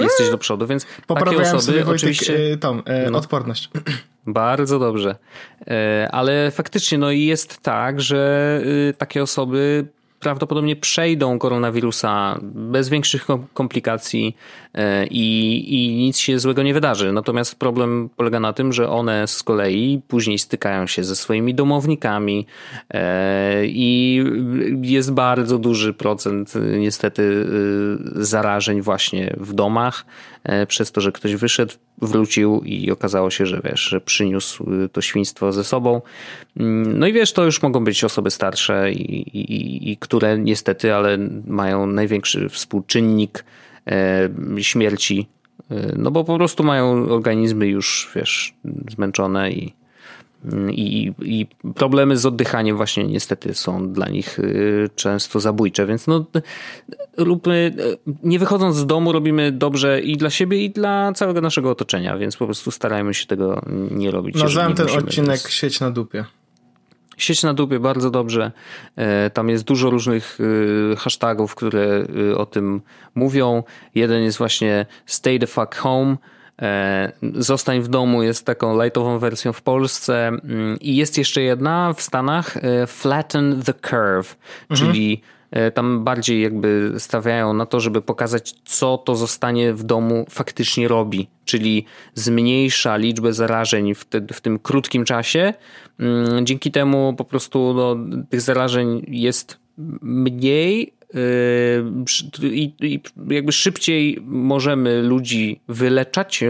[0.00, 2.56] jesteś do przodu, więc takie osoby sobie, Wojtek, oczywiście...
[2.56, 3.18] Tą, no.
[3.18, 3.70] odporność.
[4.26, 5.16] Bardzo dobrze.
[6.10, 8.60] Ale faktycznie no jest tak, że
[8.98, 9.86] takie osoby
[10.24, 14.36] prawdopodobnie przejdą koronawirusa bez większych komplikacji
[14.74, 15.26] e, i,
[15.74, 17.12] i nic się złego nie wydarzy.
[17.12, 22.46] Natomiast problem polega na tym, że one z kolei później stykają się ze swoimi domownikami
[22.90, 24.22] e, i
[24.82, 27.46] jest bardzo duży procent niestety
[28.16, 30.04] e, zarażeń właśnie w domach
[30.68, 35.52] przez to, że ktoś wyszedł, wrócił i okazało się, że wiesz, że przyniósł to świństwo
[35.52, 36.02] ze sobą.
[36.56, 40.94] Mm, no i wiesz, to już mogą być osoby starsze i, i, i które niestety,
[40.94, 43.44] ale mają największy współczynnik
[43.86, 44.28] e,
[44.62, 45.28] śmierci,
[45.70, 48.54] e, no bo po prostu mają organizmy już, wiesz,
[48.90, 49.74] zmęczone i,
[50.70, 54.42] i, i problemy z oddychaniem właśnie niestety są dla nich e,
[54.94, 56.24] często zabójcze, więc no
[57.16, 57.74] róbmy,
[58.22, 62.36] nie wychodząc z domu robimy dobrze i dla siebie i dla całego naszego otoczenia, więc
[62.36, 64.36] po prostu starajmy się tego nie robić.
[64.36, 65.50] Nazwałem ten musimy, odcinek więc...
[65.50, 66.24] sieć na dupie.
[67.16, 68.52] Sieć na dupie bardzo dobrze.
[68.96, 70.38] E, tam jest dużo różnych
[70.92, 72.80] e, hashtagów, które o tym
[73.14, 73.62] mówią.
[73.94, 76.16] Jeden jest właśnie stay the fuck home.
[77.34, 82.02] Zostań w domu jest taką lightową wersją w Polsce mm, i jest jeszcze jedna w
[82.02, 84.36] Stanach flatten the curve,
[84.70, 84.92] mhm.
[84.92, 85.22] czyli
[85.54, 90.88] E, tam bardziej jakby stawiają na to, żeby pokazać, co to zostanie w domu faktycznie
[90.88, 95.54] robi, czyli zmniejsza liczbę zarażeń w, te, w tym krótkim czasie.
[95.98, 97.96] Mm, dzięki temu po prostu no,
[98.30, 99.58] tych zarażeń jest
[100.02, 100.93] mniej, e,
[102.42, 106.44] i, i, jakby szybciej możemy ludzi wyleczać,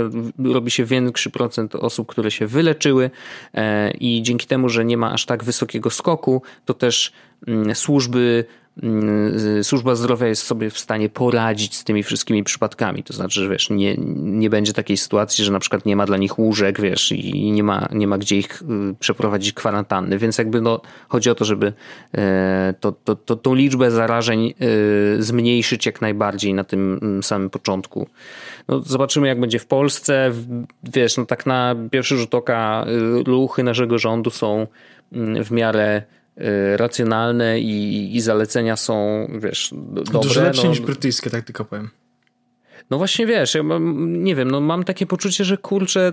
[0.44, 3.10] robi się większy procent osób, które się wyleczyły
[3.54, 7.12] e, i dzięki temu, że nie ma aż tak wysokiego skoku, to też
[7.46, 8.44] mm, służby
[9.62, 13.02] służba zdrowia jest sobie w stanie poradzić z tymi wszystkimi przypadkami.
[13.02, 16.16] To znaczy, że wiesz, nie, nie będzie takiej sytuacji, że na przykład nie ma dla
[16.16, 20.18] nich łóżek, wiesz, i nie ma, nie ma gdzie ich y, przeprowadzić kwarantanny.
[20.18, 21.72] Więc jakby no, chodzi o to, żeby
[22.14, 27.50] e, to, to, to, tą liczbę zarażeń e, zmniejszyć jak najbardziej na tym mm, samym
[27.50, 28.08] początku.
[28.68, 30.32] No, zobaczymy, jak będzie w Polsce.
[30.82, 34.66] Wiesz, no tak na pierwszy rzut oka y, ruchy naszego rządu są
[35.12, 36.23] mm, w miarę Y,
[36.76, 40.20] racjonalne i, i zalecenia są, wiesz, dobre.
[40.20, 41.90] Dużo lepsze no, niż brytyjskie, tak tylko powiem.
[42.90, 46.12] No właśnie, wiesz, ja mam, nie wiem, no mam takie poczucie, że kurczę,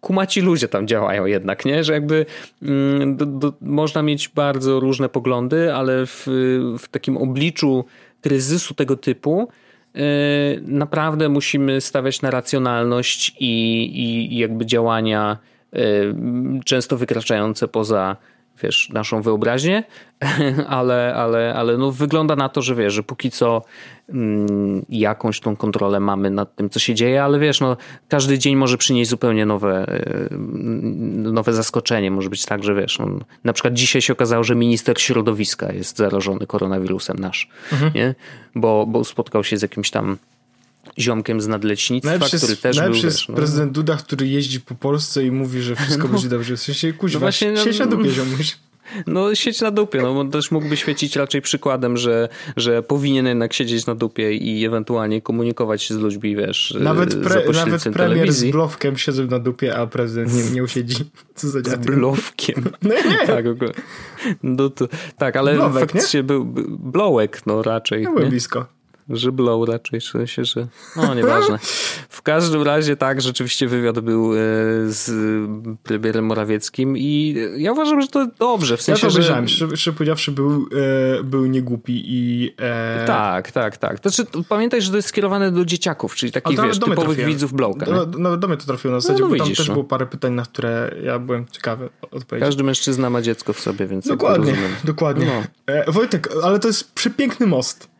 [0.00, 1.84] kumaci ludzie tam działają jednak, nie?
[1.84, 2.26] Że jakby
[2.62, 6.26] mm, do, do, można mieć bardzo różne poglądy, ale w,
[6.78, 7.84] w takim obliczu
[8.20, 9.48] kryzysu tego typu
[9.94, 10.02] yy,
[10.62, 13.82] naprawdę musimy stawiać na racjonalność i,
[14.30, 15.38] i jakby działania
[15.72, 15.80] yy,
[16.64, 18.16] często wykraczające poza
[18.62, 19.84] wiesz, naszą wyobraźnię,
[20.68, 23.62] ale, ale, ale no wygląda na to, że wiesz, że póki co
[24.08, 27.76] mm, jakąś tą kontrolę mamy nad tym, co się dzieje, ale wiesz, no
[28.08, 29.86] każdy dzień może przynieść zupełnie nowe,
[30.32, 30.38] y,
[31.32, 32.10] nowe zaskoczenie.
[32.10, 33.08] Może być tak, że wiesz, no,
[33.44, 37.92] na przykład dzisiaj się okazało, że minister środowiska jest zarażony koronawirusem nasz, mhm.
[37.94, 38.14] nie?
[38.54, 40.16] Bo, bo spotkał się z jakimś tam
[40.98, 43.16] ziomkiem z nadleśnictwa, najlepszy który też najlepszy był...
[43.28, 43.34] No.
[43.34, 46.12] prezydent Duda, który jeździ po Polsce i mówi, że wszystko no.
[46.12, 46.56] będzie dobrze.
[46.56, 48.56] W sensie, kuźwa, no właśnie, no, sieć na dupie ziomuś.
[49.06, 53.52] No sieć na dupie, no bo też mógłby świecić raczej przykładem, że, że powinien jednak
[53.52, 58.48] siedzieć na dupie i ewentualnie komunikować się z ludźmi, wiesz, Nawet, pre, nawet premier telewizji.
[58.48, 60.96] z blowkiem siedzą na dupie, a prezydent nie, nie usiedzi.
[61.34, 62.64] Co za Z blowkiem.
[62.82, 63.26] No nie.
[63.26, 63.44] Tak,
[64.42, 66.24] no to, tak ale Blowek, faktycznie nie?
[66.24, 68.02] był blowek, no raczej.
[68.02, 68.77] Ja byłem blisko.
[69.10, 70.66] Żyblą raczej, w sensie, że
[70.96, 71.58] no nieważne.
[72.08, 74.38] W każdym razie tak, rzeczywiście wywiad był e,
[74.86, 75.10] z
[75.82, 79.66] premierem Morawieckim i ja uważam, że to dobrze, w sensie, Ja to obejrzałem, że...
[79.66, 80.68] szczerze powiedziawszy był,
[81.18, 82.54] e, był niegłupi i...
[82.58, 83.04] E...
[83.06, 84.00] Tak, tak, tak.
[84.00, 87.30] To znaczy, pamiętaj, że to jest skierowane do dzieciaków, czyli takich, wiesz, typowych trafiłem.
[87.30, 87.86] widzów Blowka.
[88.18, 89.74] Nawet do, mnie to trafiło na zasadzie, no, no bo tam też no.
[89.74, 92.46] było parę pytań, na które ja byłem ciekawy odpowiedzieć.
[92.46, 95.26] Każdy mężczyzna ma dziecko w sobie, więc Dokładnie, dokładnie.
[95.26, 95.74] No.
[95.74, 97.97] E, Wojtek, ale to jest przepiękny most.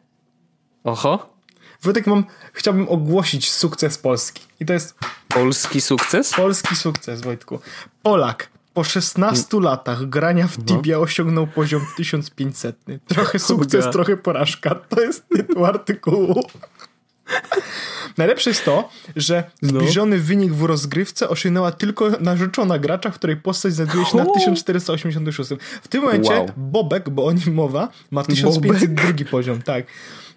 [0.84, 1.38] Oho.
[1.82, 4.42] Wojtek, mam, chciałbym ogłosić sukces Polski.
[4.60, 4.98] I to jest...
[5.28, 6.34] Polski sukces?
[6.34, 7.60] Polski sukces, Wojtku.
[8.02, 10.64] Polak po 16 latach grania w no.
[10.64, 12.76] Tibia osiągnął poziom 1500.
[13.06, 13.92] Trochę sukces, Uga.
[13.92, 14.74] trochę porażka.
[14.74, 16.42] To jest tytuł artykułu.
[18.16, 19.68] Najlepsze jest to, że no.
[19.68, 20.22] zbliżony no.
[20.24, 25.50] wynik w rozgrywce osiągnęła tylko narzeczona gracza, której postać znajduje się na 1486.
[25.82, 26.50] W tym momencie wow.
[26.56, 29.86] Bobek, bo o nim mowa, ma 1502 poziom, tak.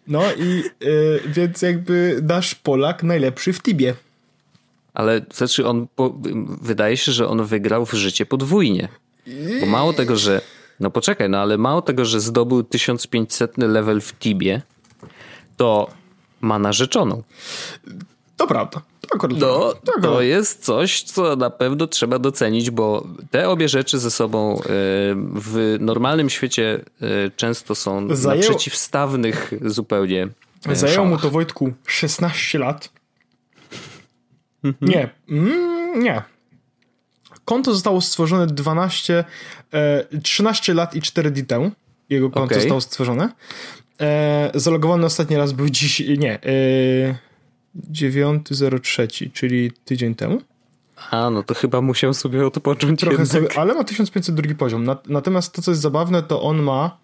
[0.07, 3.93] No i yy, więc jakby nasz Polak najlepszy w Tibie.
[4.93, 6.15] Ale znaczy on, po,
[6.61, 8.87] wydaje się, że on wygrał w życie podwójnie.
[9.61, 10.41] Bo mało tego, że
[10.81, 14.61] No poczekaj, no ale mało tego, że zdobył 1500 level w Tibie,
[15.57, 15.89] to
[16.41, 17.23] ma narzeczoną.
[18.37, 18.81] To prawda.
[19.11, 19.73] To, akurat No.
[20.01, 24.63] To jest coś, co na pewno trzeba docenić, bo te obie rzeczy ze sobą e,
[25.35, 30.27] w normalnym świecie e, często są Zajęło- przeciwstawnych zupełnie
[30.69, 31.21] e, Zajęło mu szałach.
[31.21, 32.89] to Wojtku 16 lat.
[34.81, 36.21] Nie, mm, nie.
[37.45, 39.23] Konto zostało stworzone 12,
[39.73, 41.71] e, 13 lat i 4 dni temu.
[42.09, 42.57] Jego konto Okej.
[42.59, 43.29] zostało stworzone.
[44.53, 46.39] Zalogowany ostatni raz był dziś, nie,
[47.91, 50.41] 9.03, czyli tydzień temu.
[51.11, 53.27] A, no to chyba musiał sobie odpocząć Trochę jednak.
[53.27, 54.83] sobie, ale ma 1502 poziom.
[54.85, 56.97] Nat- Natomiast to, co jest zabawne, to on ma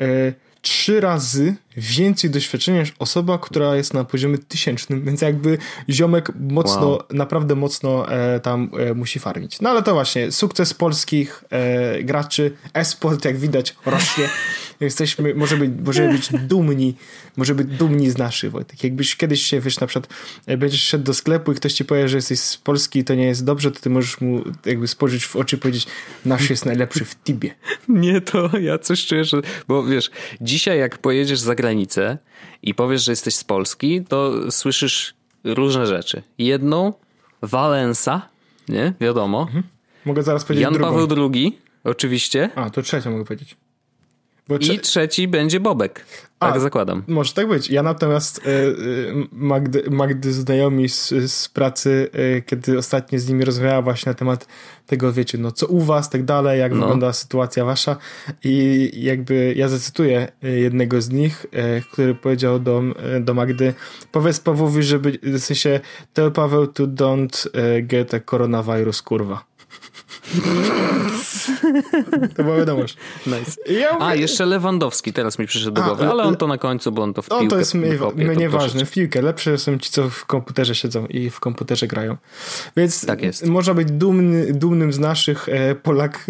[0.00, 5.58] e, trzy razy więcej doświadczenia niż osoba, która jest na poziomie tysięcznym, więc jakby
[5.90, 7.02] ziomek mocno, Wow.
[7.10, 9.60] naprawdę mocno e, tam e, musi farmić.
[9.60, 14.28] No ale to właśnie, sukces polskich e, graczy, esport jak widać rośnie.
[14.80, 16.94] Jesteśmy, możemy, możemy być dumni,
[17.36, 18.84] możemy być dumni z naszych, Wojtek.
[18.84, 20.12] Jakbyś kiedyś się, wiesz, na przykład
[20.46, 23.14] e, będziesz szedł do sklepu i ktoś ci powie, że jesteś z Polski i to
[23.14, 25.86] nie jest dobrze, to ty możesz mu jakby spojrzeć w oczy i powiedzieć,
[26.24, 27.54] nasz jest najlepszy w Tibie.
[27.88, 29.42] Nie, to ja coś czuję, że...
[29.68, 30.10] Bo wiesz,
[30.52, 32.18] dzisiaj jak pojedziesz za granicę
[32.62, 36.22] i powiesz, że jesteś z Polski, to słyszysz różne rzeczy.
[36.38, 36.92] Jedną,
[37.42, 38.28] Walensa,
[38.68, 38.92] nie?
[39.00, 39.48] Wiadomo.
[40.04, 40.90] Mogę zaraz powiedzieć Jan drugą.
[40.90, 42.50] Paweł II, oczywiście.
[42.54, 43.56] A, to trzecią mogę powiedzieć.
[44.48, 46.06] Bo I trze- trzeci będzie Bobek.
[46.46, 46.60] Tak A.
[46.60, 47.02] zakładam.
[47.06, 47.70] Może tak być.
[47.70, 48.72] Ja natomiast e, e,
[49.32, 54.46] Magdy, Magdy znajomi z, z pracy, e, kiedy ostatnio z nimi rozmawiała właśnie na temat
[54.86, 56.78] tego, wiecie, no co u was, tak dalej, jak No.
[56.78, 57.96] wygląda sytuacja wasza
[58.44, 61.46] i jakby ja zacytuję jednego z nich,
[61.92, 62.82] który powiedział do,
[63.20, 63.74] do Magdy,
[64.12, 65.80] powiedz Pawłowi, żeby, w sensie
[66.12, 67.48] tell Paweł to don't
[67.82, 69.44] get a coronavirus, kurwa.
[72.36, 72.96] to była wiadomość.
[73.26, 73.72] Nice.
[73.72, 76.46] Ja A, mówię- jeszcze Lewandowski teraz mi przyszedł do A, głowy, ale on le- to
[76.46, 78.84] na końcu, bo on to w piłkę No to jest mniej, kopie, mniej ważne.
[78.86, 82.16] W piłkę lepsze są ci, co w komputerze siedzą i w komputerze grają.
[82.76, 83.46] Więc Tak jest.
[83.46, 85.48] można być dumny, dumnym z naszych.
[85.48, 86.26] E, Polak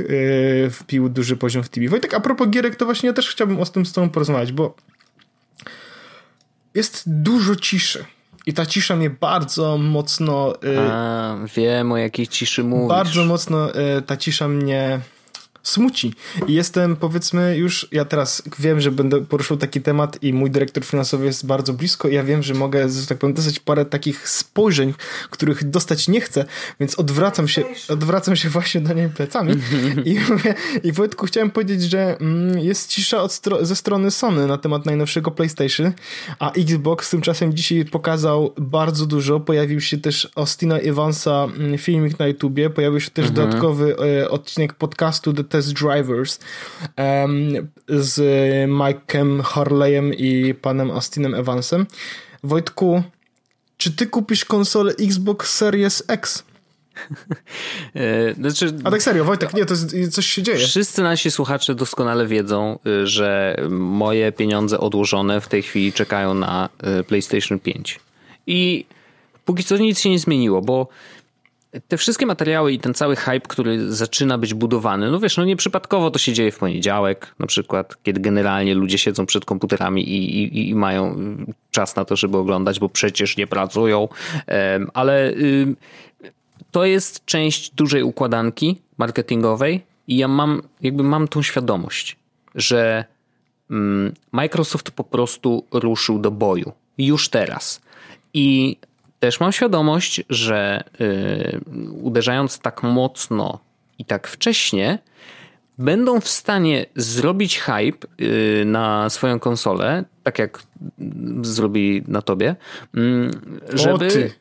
[0.66, 1.88] e, wpił duży poziom w TV.
[1.88, 4.74] Wojtek, a propos gierek, to właśnie ja też chciałbym o tym z tobą porozmawiać, bo
[6.74, 8.04] jest dużo ciszy.
[8.46, 10.55] I ta cisza mnie bardzo mocno.
[10.64, 12.88] E, A, wiem o jakiej ciszy mówisz.
[12.88, 15.00] bardzo mocno e, ta cisza mnie
[15.62, 16.14] smuci.
[16.46, 20.85] I jestem, powiedzmy, już, ja teraz wiem, że będę poruszał taki temat i mój dyrektor
[20.85, 24.29] finansowy jest bardzo blisko i ja wiem, że mogę, że tak powiem, dostać parę takich
[24.29, 24.94] spojrzeń,
[25.31, 26.44] których dostać nie chcę,
[26.81, 29.55] więc odwracam się, odwracam się właśnie do niej plecami.
[30.05, 30.16] I
[30.85, 34.87] i Wojtku chciałem powiedzieć, że mm, jest cisza od stro- ze strony Sony na temat
[34.87, 35.92] najnowszego PlayStation,
[36.38, 42.27] a Xbox tymczasem dzisiaj pokazał bardzo dużo, pojawił się też Austina Evansa mm, filmik na
[42.27, 46.38] YouTubie, pojawił się też dodatkowy e, odcinek podcastu The Test Drivers
[46.96, 48.18] em, z
[48.70, 51.86] Mike'em Harley'em i panem Austinem Evansem.
[52.44, 53.02] Wojtku,
[53.76, 56.44] czy ty kupisz konsolę Xbox Series X?
[57.94, 60.58] E, Znaczy, A tak serio, Wojtek, nie, to jest, coś się dzieje.
[60.58, 66.68] Wszyscy nasi słuchacze doskonale wiedzą, y, że moje pieniądze odłożone w tej chwili czekają na
[67.00, 68.00] y, PlayStation 5.
[68.46, 68.84] I
[69.44, 70.88] póki co nic się nie zmieniło, bo
[71.88, 76.11] te wszystkie materiały i ten cały hype, który zaczyna być budowany, no wiesz, no nieprzypadkowo
[76.11, 80.70] to się dzieje w poniedziałek na przykład, kiedy generalnie ludzie siedzą przed komputerami i, i,
[80.70, 84.08] i mają y, czas na to, żeby oglądać, bo przecież nie pracują,
[84.94, 85.74] ale y,
[86.70, 92.16] to jest część dużej układanki marketingowej i ja mam, jakby mam tą świadomość,
[92.54, 93.04] że
[93.70, 96.72] mm, Microsoft po prostu ruszył do boju.
[96.98, 97.80] Już teraz.
[98.35, 98.76] I
[99.22, 101.61] też mam świadomość, że y,
[102.02, 103.58] uderzając tak mocno
[103.98, 104.98] i tak wcześnie,
[105.78, 110.62] będą w stanie zrobić hype y, na swoją konsolę, tak jak
[111.42, 112.56] zrobili na tobie,
[112.94, 113.30] mm,
[113.72, 114.08] żeby...
[114.08, 114.32] ty.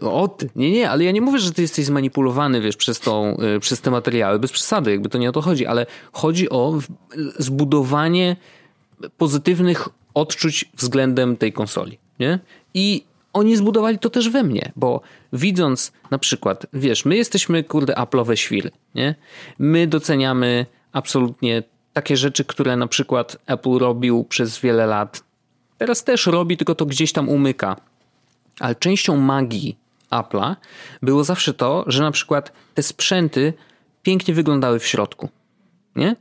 [0.00, 0.50] O, ty.
[0.56, 3.80] Nie, nie, ale ja nie mówię, że ty jesteś zmanipulowany, wiesz, przez, tą, y, przez
[3.80, 6.78] te materiały, bez przesady, jakby to nie o to chodzi, ale chodzi o
[7.38, 8.36] zbudowanie
[9.18, 12.38] pozytywnych odczuć względem tej konsoli, nie?
[12.74, 13.04] I
[13.36, 15.00] oni zbudowali to też we mnie, bo
[15.32, 19.14] widząc na przykład, wiesz, my jesteśmy, kurde, Apple'owe świry, nie?
[19.58, 25.24] My doceniamy absolutnie takie rzeczy, które na przykład Apple robił przez wiele lat.
[25.78, 27.76] Teraz też robi, tylko to gdzieś tam umyka.
[28.60, 29.76] Ale częścią magii
[30.10, 30.56] Apple'a
[31.02, 33.52] było zawsze to, że na przykład te sprzęty
[34.02, 35.28] pięknie wyglądały w środku.
[35.96, 36.16] Nie?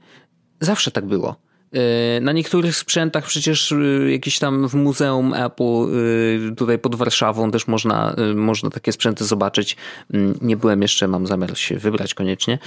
[0.59, 1.35] Zawsze tak było.
[1.75, 7.51] Yy, Na niektórych sprzętach przecież yy, jakieś tam w Muzeum Apple yy, tutaj pod Warszawą
[7.51, 9.77] też można, można takie sprzęty zobaczyć.
[10.09, 12.59] Yy, Nie byłem jeszcze, mam zamiar się wybrać koniecznie.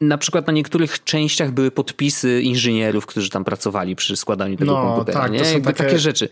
[0.00, 4.82] Na przykład na niektórych częściach były podpisy inżynierów, którzy tam pracowali przy składaniu tego No,
[4.82, 5.20] komputera.
[5.20, 5.38] tak, nie?
[5.38, 6.28] to są Jakby takie takie rzeczy.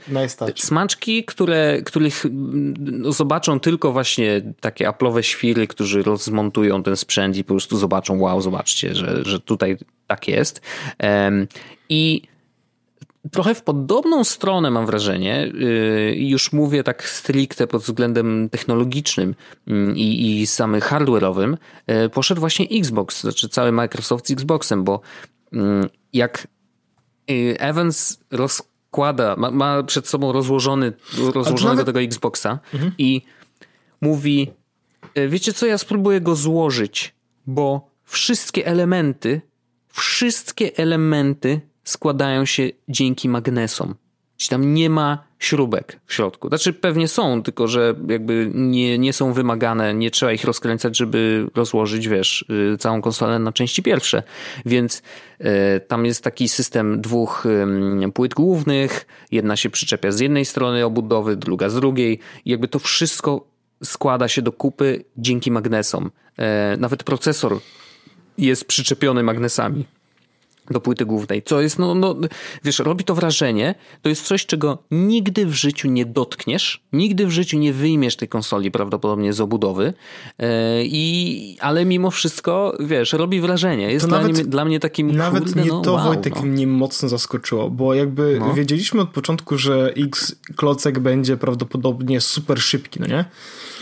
[0.57, 2.27] Smaczki, które, których
[2.79, 8.21] no, zobaczą tylko właśnie takie Apple'owe świry, którzy rozmontują ten sprzęt i po prostu zobaczą,
[8.21, 10.61] wow, zobaczcie, że, że tutaj tak jest.
[10.99, 11.47] Em,
[11.89, 12.23] I
[13.33, 19.35] trochę w podobną stronę mam wrażenie, yy, już mówię tak stricte pod względem technologicznym
[19.67, 21.57] yy, i, i samym hardware'owym,
[21.87, 25.01] yy, poszedł właśnie Xbox, znaczy cały Microsoft z Xboxem, bo
[25.53, 25.61] yy,
[26.13, 26.49] jak
[27.29, 30.93] yy, Evans rozkłada, ma, ma przed sobą rozłożony,
[31.35, 32.59] rozłożonego nawet- tego Xboxa
[32.99, 33.23] i
[34.01, 34.51] mówi,
[35.15, 37.15] "E, wiecie co, ja spróbuję go złożyć,
[37.47, 39.41] bo wszystkie elementy,
[39.89, 43.95] wszystkie elementy składają się dzięki magnesom.
[44.37, 46.49] Czyli tam nie ma śrubek w środku.
[46.49, 51.47] Znaczy pewnie są, tylko że jakby nie, nie są wymagane, nie trzeba ich rozkręcać, żeby
[51.55, 52.45] rozłożyć, wiesz,
[52.75, 54.23] y, całą konsolę na części pierwsze.
[54.67, 55.03] Więc
[55.41, 55.45] y,
[55.89, 61.37] tam jest taki system dwóch ym, płyt głównych, jedna się przyczepia z jednej strony obudowy,
[61.37, 62.19] druga z drugiej.
[62.45, 63.47] I jakby to wszystko
[63.85, 66.11] składa się do kupy dzięki magnesom.
[66.39, 67.59] E, Nawet procesor
[68.39, 69.85] jest przyczepiony magnesami
[70.71, 72.15] do płyty głównej, co jest, no, no,
[72.65, 77.31] wiesz, robi to wrażenie, to jest coś, czego nigdy w życiu nie dotkniesz, nigdy w
[77.31, 79.95] życiu nie wyjmiesz tej konsoli prawdopodobnie z obudowy,
[80.39, 83.93] e, i, ale mimo wszystko, wiesz, robi wrażenie.
[83.93, 86.37] Jest To dla, nawet- mnie, dla mnie takim, Nawet kurde, mnie no, to wow, Wojtek
[86.37, 86.43] no.
[86.43, 88.55] mnie mocno zaskoczyło, bo jakby No.
[88.55, 93.25] wiedzieliśmy od początku, że X klocek będzie prawdopodobnie super szybki, no nie?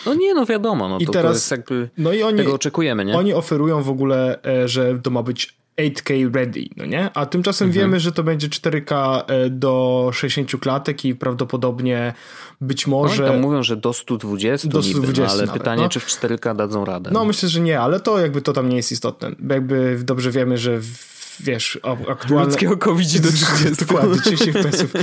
[0.06, 2.54] No nie, no wiadomo, no I to, teraz- to jest jakby, No i oni, tego
[2.54, 3.16] oczekujemy, nie?
[3.18, 7.10] oni oferują w ogóle, e, że to ma być 8K ready, no nie?
[7.14, 7.86] A tymczasem Mhm.
[7.86, 12.14] wiemy, że to będzie 4K e, do 60 klatek i prawdopodobnie
[12.60, 13.26] być No, może...
[13.26, 15.88] tam mówią, że do 120, Do niby, 120 no, ale nawet, pytanie, no.
[15.88, 17.10] czy w 4K dadzą radę.
[17.14, 19.30] No myślę, że nie, ale to jakby to tam nie jest istotne.
[19.50, 22.46] Jakby dobrze wiemy, że w- wiesz, aktualne...
[22.50, 23.28] Ludzkie oko widzi do
[23.64, 23.84] 30.
[23.86, 24.94] Dokładnie, 30 FPS-ów.
[24.96, 25.00] E,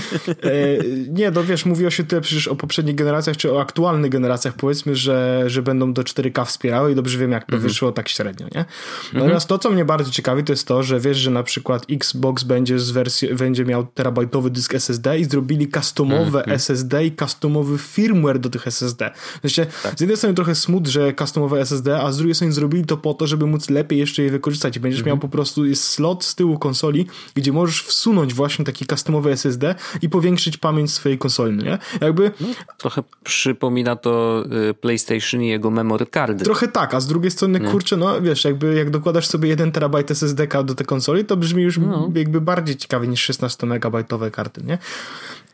[1.10, 4.96] nie, no wiesz, mówiło się tyle przecież o poprzednich generacjach, czy o aktualnych generacjach, powiedzmy,
[4.96, 7.70] że, że będą do 4K wspierały i dobrze wiem, jak to Mhm.
[7.70, 8.66] wyszło tak średnio, nie?
[9.14, 12.44] Natomiast to, co mnie bardzo ciekawi, to jest to, że wiesz, że na przykład Xbox
[12.44, 16.56] będzie, z wersji, będzie miał terabajtowy dysk SSD i zrobili customowe Mhm.
[16.56, 19.12] SSD i customowy firmware do tych SSD.
[19.44, 19.98] Wiecie, Tak.
[19.98, 23.14] z jednej strony trochę smut, że customowe SSD, a z drugiej strony zrobili to po
[23.14, 24.78] to, żeby móc lepiej jeszcze je wykorzystać.
[24.78, 25.12] I będziesz Mhm.
[25.16, 29.76] miał po prostu, jest slot z tyłu konsoli, gdzie możesz wsunąć właśnie taki customowy SSD
[30.02, 31.78] i powiększyć pamięć swojej konsoli, no nie?
[32.02, 32.32] Jakby
[32.78, 36.46] Trochę przypomina to y, PlayStation i jego memory cardy.
[36.46, 40.12] trochę tak, a z drugiej strony, kurczę, no wiesz, jakby jak dokładasz sobie 1 terabajt
[40.12, 42.12] SSD do tej konsoli, to brzmi już No.
[42.16, 44.78] jakby bardziej ciekawie niż 16 megabajtowe karty, nie?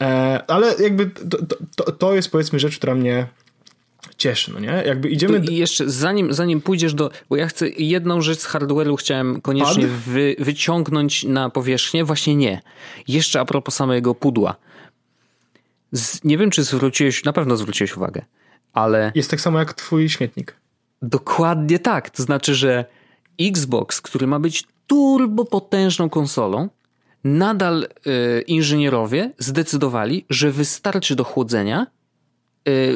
[0.01, 1.37] E, ale jakby to,
[1.75, 3.27] to, to jest powiedzmy rzecz, która mnie
[4.17, 4.83] cieszy, no nie?
[4.85, 5.39] Jakby idziemy...
[5.39, 7.09] I jeszcze zanim, zanim pójdziesz do.
[7.29, 12.03] Bo ja chcę jedną rzecz z hardware'u chciałem koniecznie wy, wyciągnąć na powierzchnię.
[12.03, 12.61] Właśnie nie.
[13.07, 14.55] Jeszcze a propos samego pudła.
[15.91, 18.21] Z, nie wiem, czy zwróciłeś, na pewno zwróciłeś uwagę,
[18.73, 20.55] ale Jest tak samo jak twój śmietnik.
[21.01, 22.09] dokładnie tak.
[22.09, 22.85] To znaczy, że
[23.41, 26.69] Xbox, który ma być turbo potężną konsolą,
[27.23, 31.87] nadal y, inżynierowie zdecydowali, że wystarczy do chłodzenia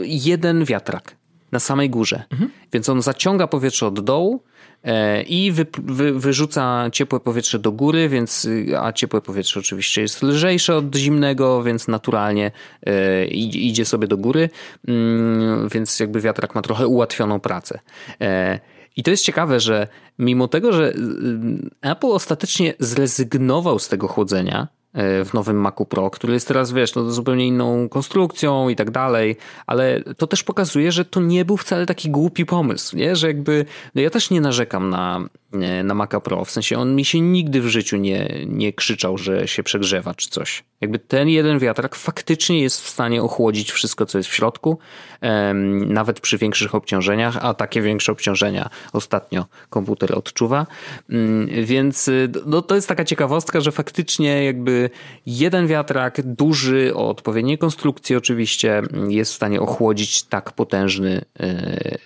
[0.03, 1.15] jeden wiatrak
[1.51, 2.23] na samej górze.
[2.73, 4.43] Więc on zaciąga powietrze od dołu
[4.83, 10.01] e, i wy, wy, wyrzuca ciepłe powietrze do góry, więc, y, a ciepłe powietrze oczywiście
[10.01, 12.51] jest lżejsze od zimnego, więc naturalnie
[12.85, 14.49] e, idzie, sobie do góry,
[14.87, 17.79] mm, więc jakby wiatrak ma trochę ułatwioną pracę.
[18.21, 18.59] E,
[18.95, 19.87] i to jest ciekawe, że
[20.19, 20.95] mimo tego, że y,
[21.81, 26.95] Apple ostatecznie zrezygnował z tego chłodzenia y, w nowym Macu Pro, który jest teraz, wiesz,
[26.95, 29.35] no, zupełnie inną konstrukcją i tak dalej,
[29.67, 33.15] ale to też pokazuje, że to nie był wcale taki głupi pomysł, nie?
[33.15, 35.21] Że jakby, no ja też nie narzekam na,
[35.83, 39.47] na Maca Pro, w sensie on mi się nigdy w życiu nie, nie krzyczał, że
[39.47, 40.63] się przegrzewa czy coś.
[40.81, 44.79] Jakby ten jeden wiatrak faktycznie jest w stanie ochłodzić wszystko, co jest w środku,
[45.87, 50.67] nawet przy większych obciążeniach, a takie większe obciążenia ostatnio komputer odczuwa.
[51.09, 54.89] Mm, Więc y, no, to jest taka ciekawostka, że faktycznie jakby
[55.25, 61.45] jeden wiatrak, duży, o odpowiedniej konstrukcji oczywiście, jest w stanie ochłodzić tak potężny y,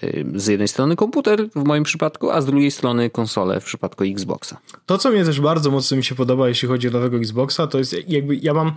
[0.04, 4.04] y, z jednej strony komputer w moim przypadku, a z drugiej strony konsolę w przypadku
[4.04, 4.58] Xboxa.
[4.86, 7.78] To, co mnie też bardzo mocno mi się podoba, jeśli chodzi o nowego Xboxa, to
[7.78, 8.76] jest jakby, ja mam,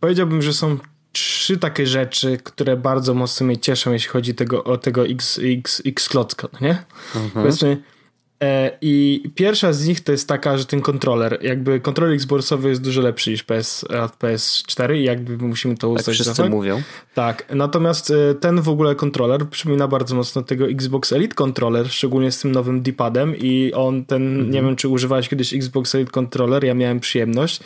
[0.00, 0.78] powiedziałbym, że są
[1.12, 5.82] trzy takie rzeczy, które bardzo mocno mnie cieszą, jeśli chodzi tego, o tego X, X,
[5.86, 6.84] X klocka, no nie?
[7.34, 7.99] Powiedzmy, E,
[8.80, 13.00] I pierwsza z nich to jest taka, że ten kontroler, jakby kontroler Xboxowy jest dużo
[13.00, 16.06] lepszy niż PS, od PS4 i jakby musimy to uznać.
[16.06, 16.82] Tak wszyscy mówią.
[17.14, 22.32] Tak, natomiast e, ten w ogóle kontroler przypomina bardzo mocno tego Xbox Elite Controller, szczególnie
[22.32, 24.50] z tym nowym D-padem i on ten, mhm.
[24.50, 27.60] nie wiem czy używałeś kiedyś Xbox Elite Controller, ja miałem przyjemność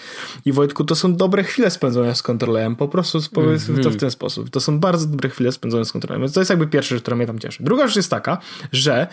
[0.45, 3.85] i Wojtku, to są dobre chwile spędzone z kontrolerem, po prostu powiedzmy mhm.
[3.85, 4.51] to w ten sposób.
[4.51, 7.17] To są bardzo dobre chwile spędzone z kontrolerem, więc to jest jakby pierwsza rzecz, która
[7.17, 7.63] mnie tam cieszy.
[7.63, 8.39] Druga rzecz jest taka,
[8.73, 9.07] że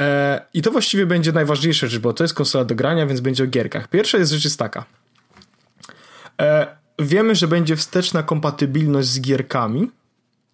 [0.00, 3.44] e, i to właściwie będzie najważniejsza rzecz, bo to jest konsola do grania, więc będzie
[3.44, 3.88] o gierkach.
[3.88, 4.84] Pierwsza jest rzecz jest taka.
[6.40, 9.90] E, wiemy, że będzie wsteczna kompatybilność z gierkami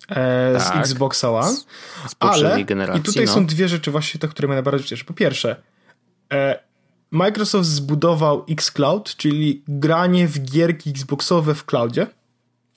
[0.09, 0.87] e, tak.
[0.87, 1.67] z Xboxa One, z,
[2.09, 2.61] z ale
[2.97, 3.33] i tutaj no.
[3.33, 5.05] są dwie rzeczy właśnie te, które mnie najbardziej cieszy.
[5.05, 5.57] Po pierwsze,
[6.33, 6.59] e,
[7.11, 12.07] Microsoft zbudował xCloud, czyli granie w gierki Xboxowe w cloudzie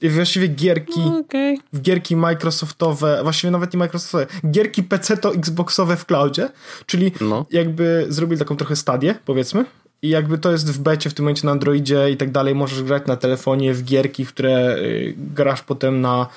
[0.10, 1.58] właściwie gierki, no, okay.
[1.82, 6.50] gierki Microsoftowe, właściwie nawet nie Microsoftowe, gierki PC to Xboxowe w cloudzie,
[6.86, 7.46] czyli no.
[7.52, 9.66] jakby zrobili taką trochę stadię, powiedzmy,
[10.02, 12.84] i jakby to jest w becie w tym momencie na Androidzie i tak dalej, możesz
[12.84, 16.28] grać na telefonie w gierki, które y, grasz potem na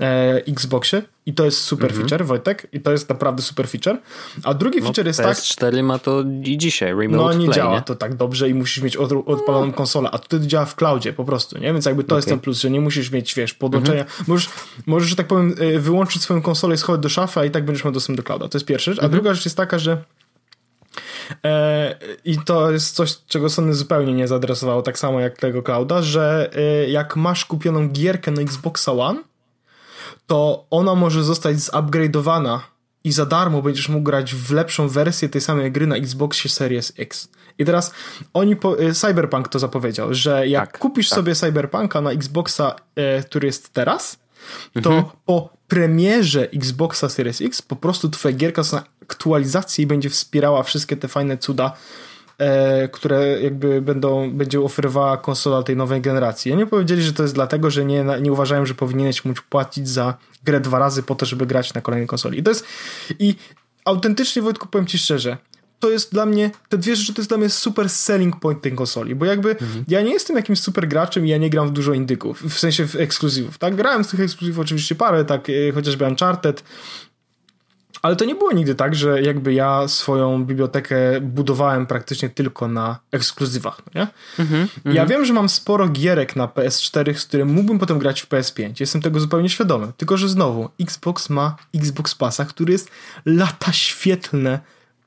[0.00, 1.96] e, Xboxie i to jest super -hmm.
[1.96, 3.98] feature, Wojtek, i to jest naprawdę super feature.
[4.42, 5.72] A drugi no, feature jest PS4 tak...
[5.72, 7.82] PS4 ma to i dzisiaj, remote No nie play, działa nie?
[7.82, 11.24] to tak dobrze i musisz mieć od, odpaloną konsolę, a to działa w cloudzie po
[11.24, 11.72] prostu, nie?
[11.72, 12.18] Więc jakby to okay.
[12.18, 14.04] jest ten plus, że nie musisz mieć, wiesz, podłączenia.
[14.04, 14.24] -hmm.
[14.26, 14.48] Możesz,
[14.86, 17.64] możesz, że tak powiem, y, wyłączyć swoją konsolę i schować do szafy, a i tak
[17.64, 18.48] będziesz miał dostęp do clouda.
[18.48, 19.04] To jest pierwsza rzecz.
[19.04, 19.10] A -hmm.
[19.10, 20.04] druga rzecz jest taka, że
[22.24, 26.50] I to jest coś, czego Sony zupełnie nie zaadresowało, tak samo jak tego clouda, że
[26.56, 29.22] e, jak masz kupioną gierkę na Xboxa One,
[30.26, 32.58] to ona może zostać zupgrade'owana
[33.04, 36.92] i za darmo będziesz mógł grać w lepszą wersję tej samej gry na Xboxie Series
[36.98, 37.28] X.
[37.58, 37.92] I teraz
[38.32, 41.16] oni, po, e, Cyberpunk to zapowiedział, że jak tak, kupisz tak.
[41.16, 44.18] sobie Cyberpunka na Xboxa, e, który jest teraz,
[44.82, 45.04] to mhm.
[45.26, 50.96] po premierze Xboxa Series X po prostu twoja gierka na aktualizacji i będzie wspierała wszystkie
[50.96, 51.72] te fajne cuda,
[52.38, 56.50] e, które jakby będą, będzie oferowała konsola tej nowej generacji.
[56.50, 59.88] Ja nie powiedzieli, że to jest dlatego, że nie, nie uważają, że powinieneś móc płacić
[59.88, 60.14] za
[60.44, 62.38] grę dwa razy po to, żeby grać na kolejnej konsoli.
[62.38, 62.66] I to jest
[63.18, 63.34] i
[63.84, 65.36] autentycznie Wojtku powiem ci szczerze,
[65.84, 68.72] to jest dla mnie, te dwie rzeczy to jest dla mnie super selling point tej
[68.72, 69.84] konsoli, bo jakby mhm.
[69.88, 72.86] ja nie jestem jakimś super graczem i ja nie gram w dużo indyków, w sensie
[72.86, 73.76] w ekskluzywów, tak?
[73.76, 76.64] Grałem z tych ekskluzywów oczywiście parę, tak, e, chociażby Uncharted,
[78.02, 82.98] ale to nie było nigdy tak, że jakby ja swoją bibliotekę budowałem praktycznie tylko na
[83.12, 84.08] ekskluzywach, no nie?
[84.44, 85.08] Mm-hmm, ja mm-hmm.
[85.08, 88.72] wiem, że mam sporo gierek na PS4, z którym mógłbym potem grać w PS5.
[88.80, 89.92] Jestem tego zupełnie świadomy.
[89.96, 92.90] Tylko, że znowu, Xbox ma Xbox Passa, który jest
[93.26, 94.60] lata świetlne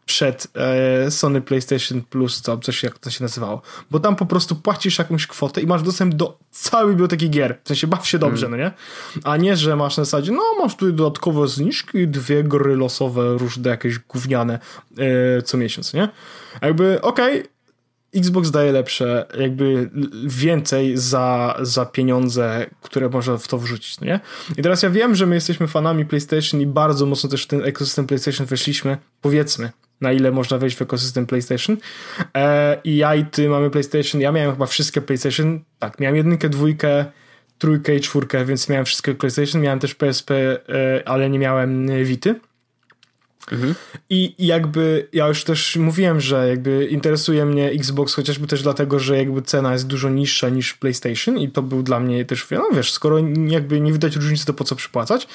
[0.08, 3.62] przed e, Sony PlayStation Plus, co, coś jak to się nazywało.
[3.92, 7.58] Bo tam po prostu płacisz jakąś kwotę i masz dostęp do całej biblioteki gier.
[7.64, 8.60] W sensie baw się dobrze, hmm.
[8.60, 8.72] no nie?
[9.24, 13.70] A nie, że masz na zasadzie, no masz tutaj dodatkowe zniżki, dwie gry losowe, różne
[13.70, 14.60] jakieś gówniane
[14.98, 16.10] e, co miesiąc, nie?
[16.62, 17.50] Jakby, okej, okay,
[18.16, 19.90] Xbox daje lepsze, jakby
[20.26, 24.20] więcej za, za pieniądze, które może w to wrzucić, no nie?
[24.58, 27.66] I teraz ja wiem, że my jesteśmy fanami PlayStation i bardzo mocno też w ten
[27.66, 29.72] ekosystem PlayStation weszliśmy, powiedzmy,
[30.02, 31.78] na ile można wejść w ekosystem PlayStation.
[32.36, 34.22] E, I ja i ty mamy PlayStation.
[34.22, 35.60] Ja miałem chyba wszystkie PlayStation.
[35.80, 37.06] Tak, miałem jedynkę, dwójkę,
[37.58, 39.62] trójkę i czwórkę, więc miałem wszystkie PlayStation.
[39.62, 40.60] Miałem też PSP, e,
[41.06, 42.36] ale nie miałem Vity.
[43.52, 43.76] Mhm.
[44.10, 49.18] I jakby ja już też mówiłem, że jakby interesuje mnie Xbox chociażby też dlatego, że
[49.18, 52.92] jakby cena jest dużo niższa niż PlayStation i to był dla mnie też, no wiesz,
[52.92, 53.18] skoro
[53.48, 55.28] jakby nie widać różnicy, to po co przypłacać,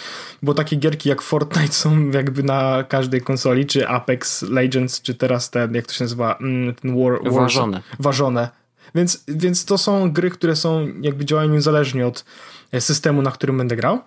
[0.43, 5.51] bo takie gierki jak Fortnite są jakby na każdej konsoli, czy Apex Legends, czy teraz
[5.51, 7.23] ten, jak to się nazywa, mm, ten War...
[7.23, 7.83] war ważone.
[7.99, 8.49] Ważone.
[8.95, 12.25] Więc, więc to są gry, które są jakby działają niezależnie od
[12.79, 14.01] systemu, na którym będę grał.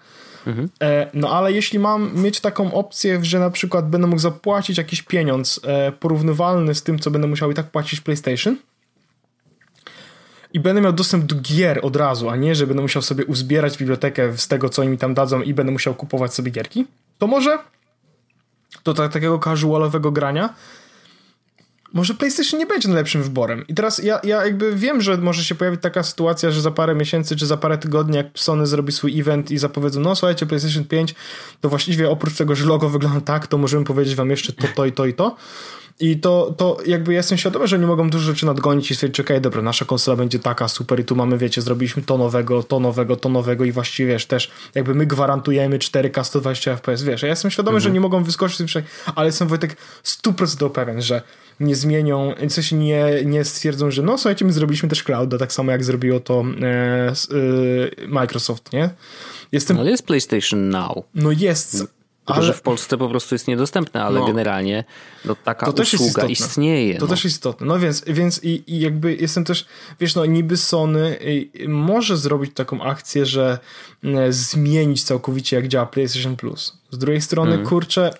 [0.48, 0.70] Mhm.
[1.14, 5.62] No ale jeśli mam mieć taką opcję, że na przykład będę mógł zapłacić jakiś pieniądz
[5.64, 8.58] e, porównywalny z tym, co będę musiał i tak płacić PlayStation
[10.54, 13.78] i będę miał dostęp do gier od razu, a nie, że będę musiał sobie uzbierać
[13.78, 16.86] bibliotekę z tego, co mi tam dadzą i będę musiał kupować sobie gierki,
[17.18, 17.60] to może
[18.84, 20.54] do takiego casualowego grania
[21.96, 23.68] może PlayStation nie będzie najlepszym wyborem.
[23.68, 26.96] I teraz ja, ja jakby wiem, że może się pojawić taka sytuacja, że za parę
[26.96, 30.84] miesięcy czy za parę tygodni, jak Sony zrobi swój event i zapowiedzą, no słuchajcie, PlayStation
[30.84, 31.16] 5
[31.62, 34.86] to właściwie oprócz tego, że logo wygląda tak, to możemy powiedzieć wam jeszcze to, to
[34.86, 35.36] i to i to.
[36.00, 39.20] I to, to jakby ja jestem świadomy, że nie mogą dużo rzeczy nadgonić i stwierdzić,
[39.20, 42.64] okej, okay, dobra, nasza konsola będzie taka super i tu mamy, wiecie, zrobiliśmy to nowego,
[42.64, 47.22] to nowego, to nowego i właściwie, wiesz, też jakby my gwarantujemy 4K 120 FPS, wiesz,
[47.22, 47.84] ja jestem świadomy, mhm.
[47.84, 48.74] że nie mogą wyskoczyć
[49.16, 51.22] ale jestem Wojtek 100% pewien, że
[51.60, 55.72] nie zmienią, coś nie, nie stwierdzą, że no słuchajcie, my zrobiliśmy też clouda, tak samo
[55.72, 56.66] jak zrobiło to e,
[58.04, 58.90] e, Microsoft, nie?
[59.52, 59.78] Jestem...
[59.78, 60.98] No jest PlayStation Now.
[61.16, 61.94] No jest, Tylko,
[62.26, 62.44] ale...
[62.44, 64.28] że w Polsce po prostu jest niedostępne, ale no.
[64.28, 64.84] generalnie
[65.26, 66.98] no, taka to usługa istnieje.
[66.98, 67.08] To no.
[67.08, 67.68] też jest istotne.
[67.68, 69.66] No więc, więc i, i, jakby jestem też,
[70.00, 71.20] wiesz, no niby Sony
[71.68, 73.60] może zrobić taką akcję, że
[74.30, 76.78] zmienić całkowicie jak działa PlayStation Plus.
[76.92, 77.66] Z drugiej strony, mm.
[77.66, 78.14] kurczę,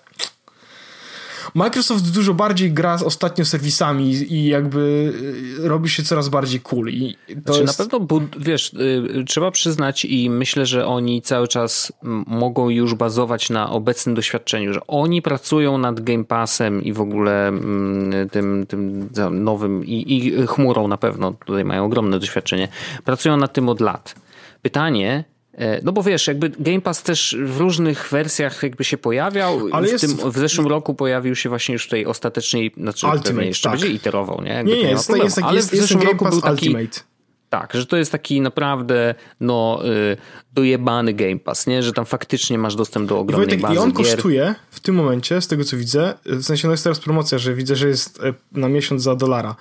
[1.56, 5.12] Microsoft dużo bardziej gra ostatnio serwisami i jakby
[5.58, 6.88] y, robi się coraz bardziej cool.
[6.88, 7.78] I to znaczy, jest...
[7.78, 8.72] Na pewno, wiesz,
[9.20, 11.92] y, trzeba przyznać i myślę, że oni cały czas
[12.26, 17.52] mogą już bazować na obecnym doświadczeniu, że oni pracują nad Game Passem i w ogóle
[18.30, 22.68] tym, tym nowym i, i chmurą na pewno, tutaj mają ogromne doświadczenie,
[23.04, 24.14] pracują nad tym od lat.
[24.62, 25.24] Pytanie,
[25.82, 29.60] no bo wiesz, jakby Game Pass też w różnych wersjach jakby się pojawiał.
[29.72, 30.18] Ale w, jest...
[30.18, 33.80] tym, w zeszłym roku pojawił się właśnie już tej ostatecznej, znaczy Ultimate, jeszcze tak.
[33.80, 34.50] będzie iterował, nie?
[34.50, 37.00] Jakby nie, nie, jest, jest, ale w zeszłym roku był taki, Ultimate.
[37.50, 40.16] Tak, że to jest taki naprawdę no, y,
[40.52, 41.82] dojebany Game Pass, nie?
[41.82, 43.96] że tam faktycznie masz dostęp do ogromnej Wojtek, bazy I on gier.
[43.96, 47.54] kosztuje w tym momencie, z tego co widzę, w sensie no jest teraz promocja, że
[47.54, 49.56] widzę, że jest e, na miesiąc za dolara.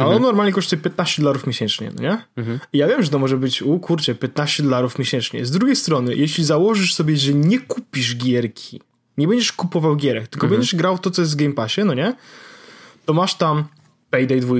[0.00, 0.16] A mhm.
[0.16, 2.18] on normalnie kosztuje 15 dolarów miesięcznie, no nie?
[2.36, 2.60] Mhm.
[2.72, 5.46] I ja wiem, że to może być, u kurczę, 15 dolarów miesięcznie.
[5.46, 8.80] Z drugiej strony, jeśli założysz sobie, że nie kupisz gierki,
[9.18, 10.58] nie będziesz kupował gierek, tylko mhm.
[10.58, 12.14] będziesz grał to, co jest w Game Passie, no nie?
[13.06, 13.64] To masz tam
[14.10, 14.54] Payday 2,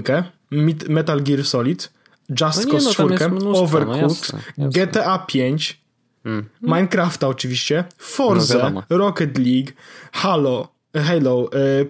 [0.88, 1.92] Metal Gear Solid,
[2.40, 4.86] Just no Cause 4, no Overcooked, no jasne, jasne.
[4.86, 5.80] GTA 5,
[6.24, 6.44] mm.
[6.62, 9.72] Minecrafta oczywiście, Forza, no Rocket League,
[10.12, 11.84] Halo, Halo, e,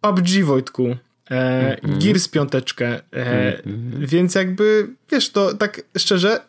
[0.00, 0.96] PUBG Wojtku,
[1.30, 2.04] e, mm -hmm.
[2.04, 4.06] Gears piąteczkę, e, mm -hmm.
[4.06, 6.40] więc jakby, wiesz, to tak szczerze,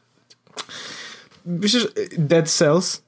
[1.46, 3.06] myślę, że Dead Cells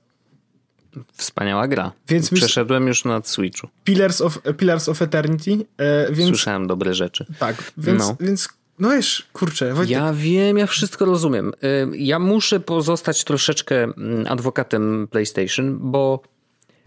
[1.14, 1.92] Wspaniała gra.
[2.08, 3.68] Więc Przeszedłem już na Switchu.
[3.84, 5.66] Pillars of, Pillars of Eternity.
[5.78, 7.26] E, więc, Słyszałem dobre rzeczy.
[7.40, 8.18] Tak, więc, no.
[8.20, 8.50] więc
[8.80, 9.74] no wiesz, kurczę.
[9.74, 9.92] Wojtek.
[9.92, 11.54] Ja wiem, ja wszystko rozumiem.
[11.64, 16.22] E, ja muszę pozostać troszeczkę mm, adwokatem PlayStation, bo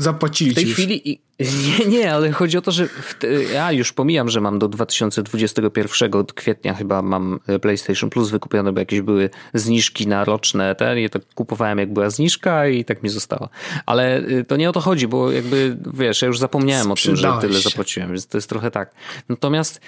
[0.00, 1.20] Zapłacili w tej chwili.
[1.78, 2.88] Nie, nie, ale chodzi o to, że
[3.18, 8.72] te, ja już pomijam, że mam do 2021 kwietnia chyba mam e, PlayStation Plus wykupione,
[8.72, 13.02] bo jakieś były zniżki na roczne te, ja to kupowałem jak była zniżka i tak
[13.02, 13.48] mi została.
[13.86, 17.16] Ale e, to nie o to chodzi, bo jakby wiesz, ja już zapomniałem o tym,
[17.16, 18.94] że tyle zapłaciłem, więc to jest trochę tak.
[19.28, 19.80] Natomiast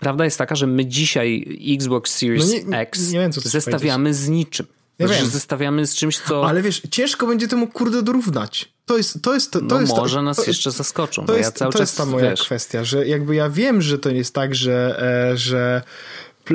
[0.00, 4.28] prawda jest taka, że my dzisiaj Xbox Series no nie, X nie wiem, zestawiamy z
[4.28, 4.66] niczym.
[5.00, 6.48] Ja znaczy, zestawiamy z czymś, co...
[6.48, 8.72] Ale wiesz, ciężko będzie temu kurde dorównać.
[8.86, 11.26] To jest, to jest, to, no jest, może to, nas to, jeszcze zaskoczą.
[11.26, 13.50] To, no jest, ja cały to czas, jest ta moja wiesz, kwestia, że jakby ja
[13.50, 15.82] wiem, że to jest tak, że, e, że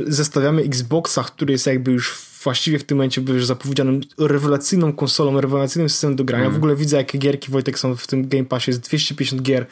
[0.07, 5.89] zestawiamy Xboxa, który jest jakby już właściwie w tym momencie już zapowiedzianą rewelacyjną konsolą, rewelacyjnym
[5.89, 6.43] systemem do grania.
[6.43, 6.53] Mm.
[6.53, 8.71] W ogóle widzę, jakie gierki Wojtek są w tym Game Passie.
[8.71, 9.65] Jest 250 gier.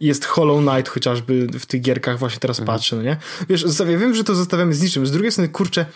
[0.00, 2.66] Jest Hollow Knight chociażby w tych gierkach właśnie teraz mm.
[2.66, 3.16] patrzę, no nie?
[3.48, 5.06] Wiesz, ja wiem, że to zostawiamy z niczym.
[5.06, 5.86] Z drugiej strony, kurczę,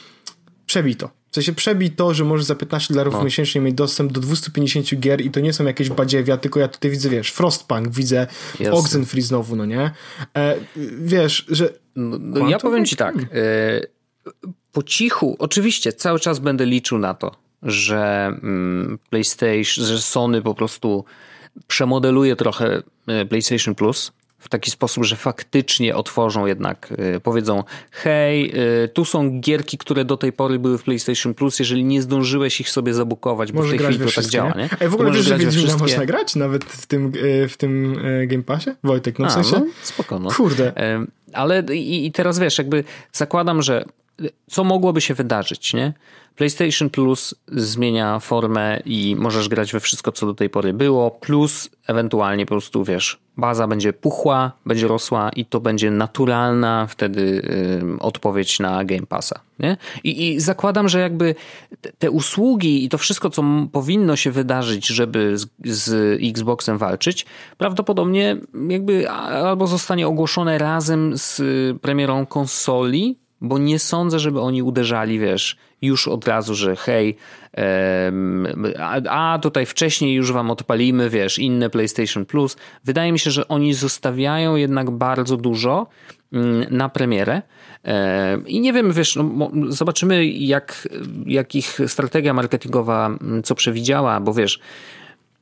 [0.67, 1.22] przebij to.
[1.33, 3.25] W sensie przebij to, że możesz za 15 dolarów no.
[3.25, 6.91] miesięcznie mieć dostęp do 250 gier i to nie są jakieś badziewia, tylko ja tutaj
[6.91, 8.27] widzę, wiesz, Frostpunk, widzę
[8.61, 8.73] Jasne.
[8.73, 9.91] Oxenfree znowu, no nie?
[10.37, 10.57] E,
[10.99, 11.73] wiesz, że...
[11.97, 13.23] No, no ja powiem ci tak, e,
[14.73, 20.55] po cichu, oczywiście cały czas będę liczył na to, że mm, PlayStation, że Sony po
[20.55, 21.05] prostu
[21.67, 24.13] przemodeluje trochę e, PlayStation Plus,
[24.43, 28.53] w taki sposób, że faktycznie otworzą jednak, y, powiedzą hej,
[28.85, 32.61] y, tu są gierki, które do tej pory były w PlayStation Plus, jeżeli nie zdążyłeś
[32.61, 34.69] ich sobie zabukować, bo w tej chwili to tak działa, nie?
[34.81, 38.43] A w ogóle wiesz, że Wiedźmina można grać nawet w tym, y, w tym Game
[38.43, 38.71] Passie?
[38.85, 39.57] Wojtek, no w sensie?
[39.57, 40.31] no, spoko, no.
[40.31, 40.73] Kurde.
[41.33, 43.85] Ale i, i teraz wiesz, jakby zakładam, że
[44.51, 45.93] co mogłoby się wydarzyć, nie?
[46.37, 51.71] PlayStation Plus zmienia formę i możesz grać we wszystko, co do tej pory było, plus
[51.87, 58.01] ewentualnie po prostu, wiesz, baza będzie puchła, będzie rosła i to będzie naturalna wtedy y,
[58.01, 59.41] odpowiedź na Game Passa.
[59.59, 59.77] Nie?
[60.05, 61.35] I, I, zakładam, że jakby
[61.99, 67.27] te usługi i to wszystko, co powinno się wydarzyć, żeby z, z Xboxem walczyć,
[67.59, 68.37] prawdopodobnie
[68.69, 71.43] jakby albo zostanie ogłoszone razem z
[71.81, 77.17] premierą konsoli, bo nie sądzę, żeby oni uderzali, wiesz, już od razu, że hej,
[79.09, 82.57] a, tutaj wcześniej już wam odpalimy, wiesz, inne PlayStation Plus.
[82.85, 85.87] Wydaje mi się, że oni zostawiają jednak bardzo dużo
[86.33, 87.43] mm, na premierę.
[88.47, 90.89] I nie wiem, wiesz, no, zobaczymy, jak,
[91.27, 94.61] jak ich strategia marketingowa mm, co przewidziała, bo wiesz,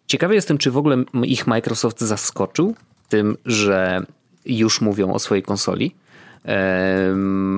[0.07, 2.75] ciekawy jestem, czy w ogóle ich Microsoft zaskoczył
[3.09, 4.03] tym, że
[4.47, 5.95] już mówią o swojej konsoli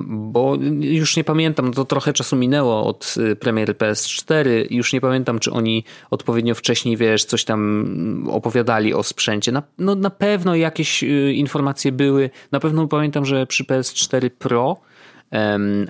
[0.06, 5.00] bo już nie pamiętam, no to trochę czasu minęło od y, premiery PS4, już nie
[5.00, 9.52] pamiętam, czy oni odpowiednio wcześniej, wiesz, coś tam opowiadali o sprzęcie.
[9.52, 14.76] Na, no na pewno jakieś y, informacje były, na pewno pamiętam, że przy PS4 Pro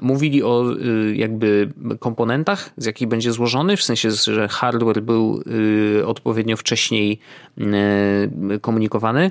[0.03, 5.43] Mówili o y, jakby komponentach, z jakich będzie złożony, w sensie, że hardware był
[6.07, 7.19] odpowiednio wcześniej
[8.61, 9.31] komunikowany.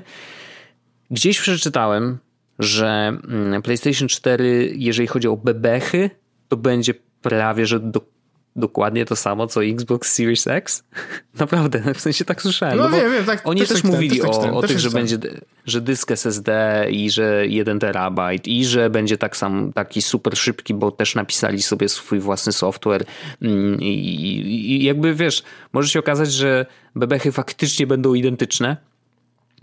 [1.10, 2.18] Gdzieś przeczytałem,
[2.62, 6.10] że mm, PlayStation 4, jeżeli chodzi o bebechy,
[6.48, 8.12] to będzie prawie, że do
[8.56, 10.84] dokładnie to samo, co Xbox Series X?
[11.40, 12.78] Naprawdę, w sensie tak słyszałem.
[12.78, 14.90] No, no wiem, wiem, tak, Oni też, też tak mówili tak o, o tych, że
[14.90, 15.18] będzie,
[15.66, 20.74] że dysk SSD i że 1 terabajt i że będzie tak sam, taki super szybki,
[20.74, 23.04] bo też napisali sobie swój własny software
[23.42, 25.42] mm, i, i, i jakby wiesz,
[25.72, 28.76] może się okazać, że bebechy faktycznie będą identyczne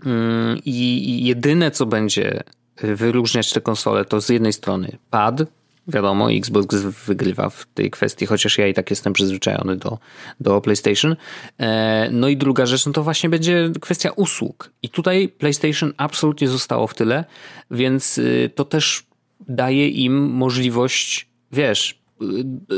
[0.06, 2.42] mm, i jedyne co będzie
[2.82, 5.42] wyróżniać te konsole to z jednej strony pad,
[5.88, 6.76] Wiadomo, Xbox
[7.06, 9.98] wygrywa w tej kwestii, chociaż ja i tak jestem przyzwyczajony do,
[10.40, 11.16] do PlayStation.
[11.58, 14.70] E, no i druga rzecz, no to właśnie będzie kwestia usług.
[14.82, 17.24] I tutaj PlayStation absolutnie zostało w tyle,
[17.70, 19.06] więc y, to też
[19.48, 22.26] daje im możliwość, wiesz, y,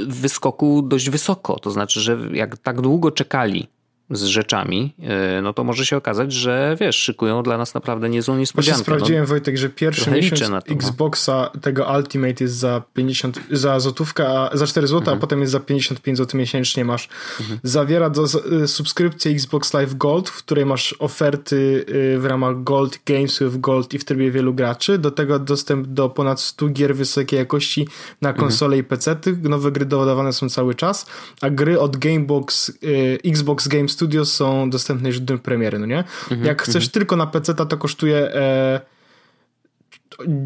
[0.06, 1.58] wyskoku dość wysoko.
[1.58, 3.68] To znaczy, że jak tak długo czekali
[4.10, 8.36] z rzeczami, e, no to może się okazać, że wiesz, szykują dla nas naprawdę niezłą
[8.36, 8.76] niespodziankę.
[8.76, 10.58] Właśnie sprawdziłem, no, Wojtek, że pierwszy miesiąc to, no.
[10.66, 15.18] Xboxa tego Ultimate jest za 50, za złotówka, za 4 zł, mhm.
[15.18, 17.08] a potem jest za 55 zł miesięcznie masz.
[17.40, 17.60] Mhm.
[17.62, 18.24] Zawiera do,
[18.62, 23.60] y, subskrypcję Xbox Live Gold, w której masz oferty y, w ramach Gold Games with
[23.60, 24.98] Gold i w trybie wielu graczy.
[24.98, 27.88] Do tego dostęp do ponad 100 gier wysokiej jakości
[28.20, 28.48] na mhm.
[28.48, 28.80] konsole mhm.
[28.80, 29.14] i PC.
[29.14, 29.48] -ty.
[29.48, 31.06] Nowe gry dodawane są cały czas,
[31.40, 35.98] a gry od Gamebox, y, Xbox Games Studios są dostępne już do premiery, no nie?
[35.98, 36.90] Mhm, Jak chcesz mhm.
[36.90, 38.80] tylko na PC, to kosztuje e,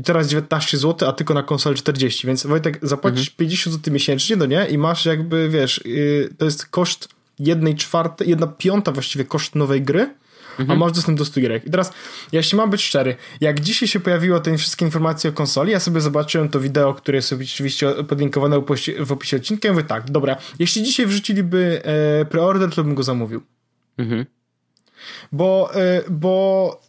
[0.04, 3.36] teraz 19 zł, a tylko na konsolę 40, więc Wojtek, zapłacisz mhm.
[3.36, 4.66] 50 zł miesięcznie, no nie?
[4.66, 9.82] I masz jakby, wiesz, y, to jest koszt jednej czwartej, jedna piąta właściwie koszt nowej
[9.82, 10.14] gry,
[10.58, 10.70] mhm.
[10.70, 11.66] a masz dostęp do 100 gierek.
[11.66, 11.92] I teraz,
[12.32, 16.00] jeśli mam być szczery, jak dzisiaj się pojawiło te wszystkie informacje o konsoli, ja sobie
[16.00, 18.62] zobaczyłem to wideo, które jest oczywiście podlinkowane
[19.00, 23.02] w opisie odcinka i mówię tak, dobra, jeśli dzisiaj wrzuciliby e, preorder, to bym go
[23.02, 23.42] zamówił.
[23.98, 24.26] Mhm.
[25.32, 26.85] Bo, e, bo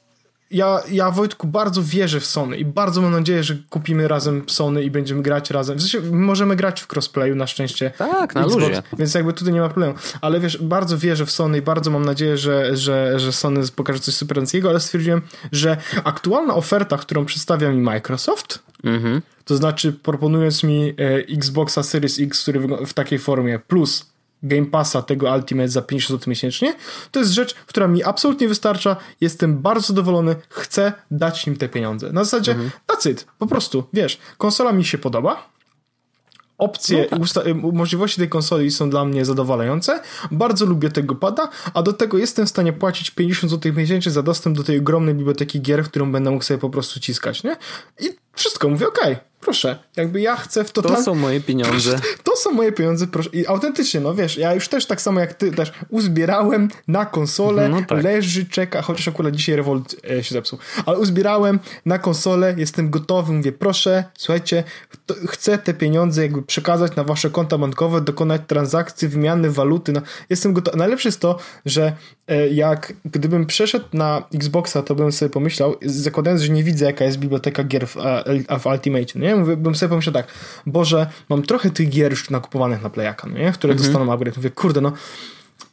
[0.52, 4.84] ja, ja Wojtku bardzo wierzę w Sony i bardzo mam nadzieję, że kupimy razem Sony
[4.84, 5.78] i będziemy grać razem.
[5.78, 7.92] W sensie możemy grać w crossplayu na szczęście.
[7.98, 8.84] Tak, na Xbox, luzie.
[8.98, 9.94] Więc jakby tutaj nie ma problemu.
[10.22, 14.00] Ale wiesz, bardzo wierzę w Sony i bardzo mam nadzieję, że, że, że Sony pokaże
[14.00, 15.22] coś superanckiego, ale stwierdziłem,
[15.52, 19.22] że aktualna oferta, którą przedstawia mi Microsoft, mhm.
[19.46, 25.02] to znaczy proponując mi e, Xboxa Series X, który w takiej formie, plus Game Passa
[25.02, 26.76] tego Ultimate za 50 zł miesięcznie,
[27.12, 32.12] to jest rzecz, która mi absolutnie wystarcza, jestem bardzo zadowolony, chcę dać im te pieniądze.
[32.12, 32.72] Na zasadzie, mhm.
[32.88, 35.50] that's it, po prostu, wiesz, konsola mi się podoba,
[36.58, 37.56] opcje, no tak.
[37.74, 40.02] możliwości tej konsoli są dla mnie zadowalające.
[40.32, 44.24] Bardzo lubię tego pada, a do tego jestem w stanie płacić 50 zł miesięcznie za
[44.24, 47.58] dostęp do tej ogromnej biblioteki gier, w którą będę mógł sobie po prostu ciskać, nie?
[48.00, 52.00] I wszystko, mówię, okej, okay, proszę, jakby ja chcę w to To są moje pieniądze.
[52.24, 53.30] To są moje pieniądze, proszę.
[53.34, 57.70] I autentycznie, no wiesz, ja już też tak samo jak ty też uzbierałem na konsolę,
[57.70, 58.04] no tak.
[58.04, 63.34] leży, czeka, chociaż akurat dzisiaj Revolt e, się zepsuł, ale uzbierałem na konsolę, jestem gotowy,
[63.34, 64.64] mówię, proszę, słuchajcie,
[65.28, 69.92] chcę te pieniądze jakby przekazać na wasze konta bankowe, dokonać transakcji, wymiany waluty.
[69.92, 70.78] No, jestem gotowy.
[70.78, 71.94] Najlepsze jest to, że
[72.52, 77.18] jak gdybym przeszedł na Xboxa, to bym sobie pomyślał, zakładając, że nie widzę jaka jest
[77.18, 77.96] biblioteka gier w,
[78.60, 79.36] w Ultimate, nie?
[79.36, 80.28] Mówię, bym sobie pomyślał tak,
[80.66, 83.52] Boże, mam trochę tych gier już nakupowanych na Playaka, no nie?
[83.52, 83.92] Które mhm.
[83.92, 84.38] dostaną upgrade.
[84.38, 84.92] Mówię, kurde, no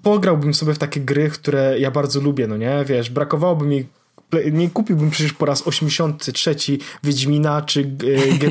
[0.02, 2.84] pograłbym sobie w takie gry, które ja bardzo lubię, no nie?
[2.86, 3.86] Wiesz, brakowałoby mi
[4.52, 6.54] nie kupiłbym przecież po raz 83
[7.04, 7.80] Wiedźmina czy,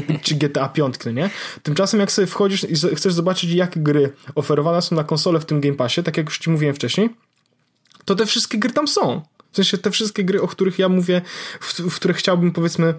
[0.10, 1.30] e, czy GTA 5, no nie?
[1.64, 5.62] Tymczasem jak sobie wchodzisz i chcesz zobaczyć jakie gry oferowane są na konsolę w tym
[5.62, 7.10] Game Passie, tak jak już ci mówiłem wcześniej,
[8.06, 9.22] to te wszystkie gry tam są.
[9.52, 11.22] W sensie te wszystkie gry, o których ja mówię,
[11.60, 12.94] w, w których chciałbym powiedzmy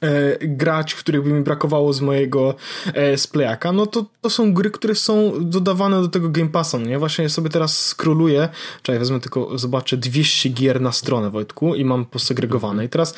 [0.00, 2.54] e, grać, których by mi brakowało z mojego
[2.94, 6.98] e, splayaka, no to, to są gry, które są dodawane do tego Game Passa, nie?
[6.98, 8.48] Właśnie sobie teraz skroluję,
[8.82, 12.84] czekaj, wezmę tylko, zobaczę 200 gier na stronę, Wojtku, i mam posegregowane.
[12.84, 13.14] I teraz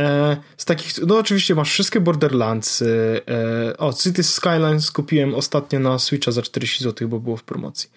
[0.00, 5.98] e, z takich, no oczywiście masz wszystkie Borderlands, e, o, Cities Skylines kupiłem ostatnio na
[5.98, 7.90] Switcha za 40 zł, bo było w promocji.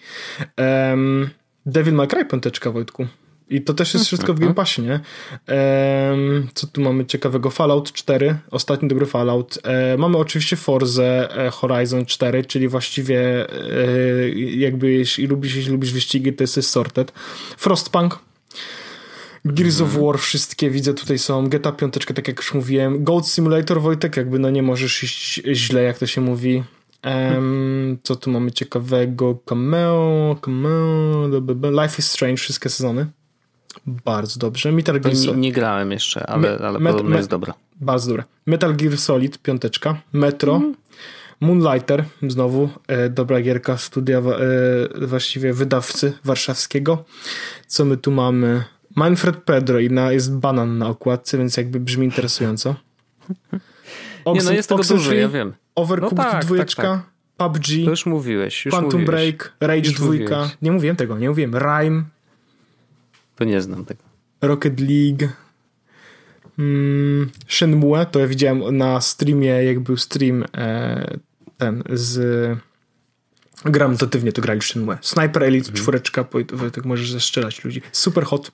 [1.70, 3.06] Devil May Cry piąteczka, Wojtku.
[3.50, 5.00] I to też jest wszystko w Game Passie, nie?
[5.46, 7.50] Ehm, co tu mamy ciekawego?
[7.50, 9.58] Fallout 4, ostatni dobry Fallout.
[9.64, 15.92] E, mamy oczywiście Forza e, Horizon 4, czyli właściwie e, jakby jeśli lubisz, jeśli lubisz
[15.92, 17.12] wyścigi, to jest Sorted.
[17.56, 18.18] Frostpunk,
[19.44, 23.80] Gears of War wszystkie widzę tutaj są, GTA 5, tak jak już mówiłem, Gold Simulator
[23.80, 26.62] Wojtek, jakby no nie możesz iść źle, jak to się mówi.
[27.04, 29.38] Um, co tu mamy ciekawego?
[29.44, 31.28] Cameo, Cameo,
[31.82, 33.06] Life is Strange, wszystkie sezony.
[33.86, 34.72] Bardzo dobrze.
[34.72, 37.54] Metal Gear nie, nie grałem jeszcze, ale, ale Met, podobno jest dobra.
[37.80, 38.24] Bardzo dobre.
[38.46, 40.00] Metal Gear Solid, piąteczka.
[40.12, 40.56] Metro.
[40.56, 40.74] Mm.
[41.40, 47.04] Moonlighter, znowu e, dobra gierka studia e, właściwie wydawcy warszawskiego.
[47.66, 48.64] Co my tu mamy?
[48.96, 52.74] Manfred Pedro i na, jest banan na okładce, więc jakby brzmi interesująco.
[54.24, 55.52] Oxen, nie no jest tego dużo, ja wiem.
[55.80, 57.00] Overcooked no tak, dwójeczka, tak,
[57.36, 57.52] tak.
[57.52, 57.84] PUBG.
[57.84, 58.64] To już mówiłeś.
[58.64, 59.06] Już Quantum mówiłeś.
[59.06, 60.50] Break, Rage 2.
[60.62, 61.54] Nie mówiłem tego, nie mówiłem.
[61.58, 62.02] Rime.
[63.36, 64.02] To nie znam tego.
[64.42, 65.32] Rocket League.
[66.58, 71.18] Mm, Shenmue, to ja widziałem na streamie, jak był stream e,
[71.58, 72.58] ten z...
[73.64, 74.98] Gram natywnie, to grali Shenmue.
[75.00, 75.76] Sniper Elite, mhm.
[75.76, 76.24] czwóreczka,
[76.72, 77.82] tak możesz zastrzelać ludzi.
[77.92, 78.52] Super hot.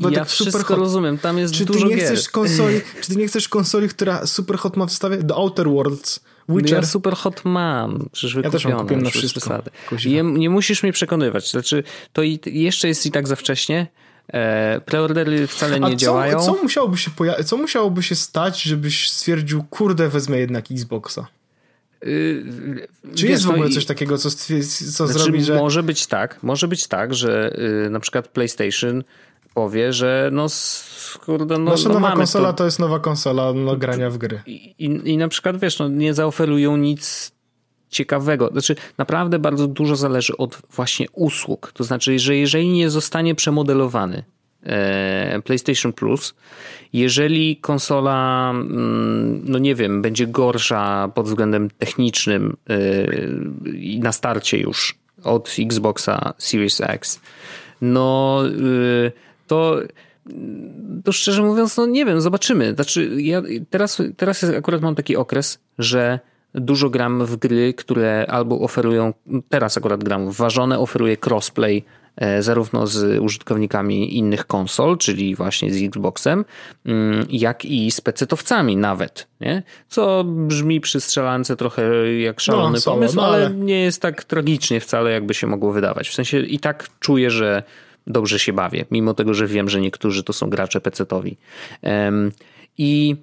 [0.00, 0.78] Bo ja tak wszystko hot.
[0.78, 2.06] rozumiem, tam jest czy dużo ty nie gier.
[2.06, 5.16] Chcesz konsoli, czy ty nie chcesz konsoli, która super hot ma w zestawie?
[5.16, 6.70] The Outer Worlds, Witcher.
[6.70, 9.62] No ja super hot mam, przecież Ja też mam kupiłem na wszystko.
[10.06, 11.82] Nie, nie musisz mnie przekonywać, znaczy
[12.12, 13.86] to i, jeszcze jest i tak za wcześnie,
[14.32, 16.40] E, preordery wcale nie A co, działają.
[16.40, 17.10] Co musiałoby, się
[17.44, 21.26] co musiałoby się stać, żebyś stwierdził, kurde, wezmę jednak Xboxa?
[22.02, 22.44] Yy,
[23.14, 24.36] Czy wiesz, jest w ogóle coś takiego, co, co
[25.06, 25.54] znaczy, zrobi, że...
[25.54, 29.04] Może być tak, może być tak, że yy, na przykład PlayStation
[29.56, 30.46] powie, że no
[31.26, 32.56] kurde, no, Nasza no nowa konsola to...
[32.56, 34.42] to jest nowa konsola no, grania w gry.
[34.46, 37.32] I, i, I na przykład, wiesz, no, nie zaoferują nic
[37.88, 38.48] ciekawego.
[38.52, 41.72] Znaczy, naprawdę bardzo dużo zależy od właśnie usług.
[41.72, 44.24] To znaczy, że jeżeli nie zostanie przemodelowany
[44.62, 46.34] e, PlayStation Plus,
[46.92, 52.76] jeżeli konsola, mm, no nie wiem, będzie gorsza pod względem technicznym e,
[53.74, 57.20] i na starcie już od Xboxa Series X,
[57.80, 59.80] no e, to
[61.04, 62.74] to szczerze mówiąc, no nie wiem, zobaczymy.
[62.74, 66.20] Znaczy, ja teraz, teraz akurat mam taki okres, że
[66.54, 69.14] dużo gram w gry, które albo oferują,
[69.48, 71.84] teraz akurat gram w Ważone, oferuje crossplay
[72.16, 76.44] e, zarówno z użytkownikami innych konsol, czyli właśnie z Xboxem,
[76.86, 79.62] mm, jak i z pecetowcami nawet, nie?
[79.88, 83.46] Co brzmi przy strzelance trochę jak szalony no, pomysł, no, ale...
[83.46, 86.08] ale nie jest tak tragicznie wcale, jakby się mogło wydawać.
[86.08, 87.62] W sensie i tak czuję, że
[88.06, 91.36] dobrze się bawię, mimo tego, że wiem, że niektórzy to są gracze pecetowi.
[92.78, 93.16] I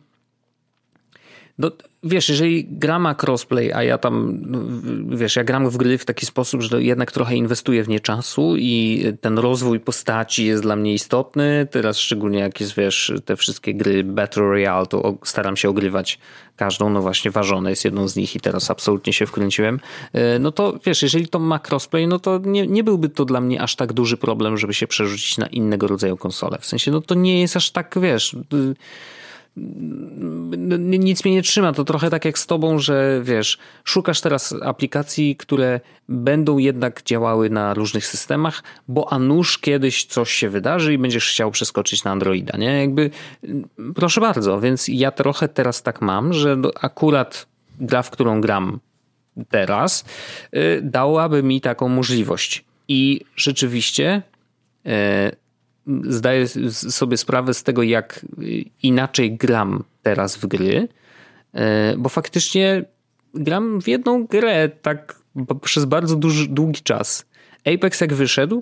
[1.57, 1.71] no,
[2.03, 4.39] wiesz, jeżeli gra ma crossplay, a ja tam,
[5.09, 8.55] wiesz, ja gram w gry w taki sposób, że jednak trochę inwestuję w nie czasu
[8.57, 11.67] i ten rozwój postaci jest dla mnie istotny.
[11.71, 16.19] Teraz szczególnie jak jest, wiesz, te wszystkie gry Battle Royale, to staram się ogrywać
[16.55, 19.79] każdą, no właśnie ważone jest jedną z nich i teraz absolutnie się wkręciłem.
[20.13, 23.41] E, no to wiesz, jeżeli to ma crossplay, no to nie, nie byłby to dla
[23.41, 26.57] mnie aż tak duży problem, żeby się przerzucić na innego rodzaju konsole.
[26.61, 28.35] W sensie, no to nie jest aż tak, wiesz
[29.57, 31.73] nic mnie nie trzyma.
[31.73, 35.79] To trochę tak jak z tobą, że wiesz, szukasz teraz aplikacji, które
[36.09, 41.29] będą jednak działały na różnych systemach, bo a nuż kiedyś coś się wydarzy i będziesz
[41.29, 42.79] chciał przeskoczyć na Androida, nie?
[42.79, 43.09] Jakby
[43.95, 47.47] proszę bardzo, więc ja trochę teraz tak mam, że akurat
[47.79, 48.79] gra, w którą gram
[49.49, 50.05] teraz,
[50.55, 52.65] y, dałaby mi taką możliwość.
[52.87, 54.21] I rzeczywiście
[54.85, 54.89] y,
[56.03, 58.25] zdaję sobie sprawę z tego, jak
[58.83, 60.87] inaczej gram teraz w gry,
[61.53, 62.85] e, bo faktycznie
[63.33, 65.23] gram w jedną grę tak
[65.61, 67.25] przez bardzo duży, długi czas.
[67.75, 68.61] Apex jak wyszedł e,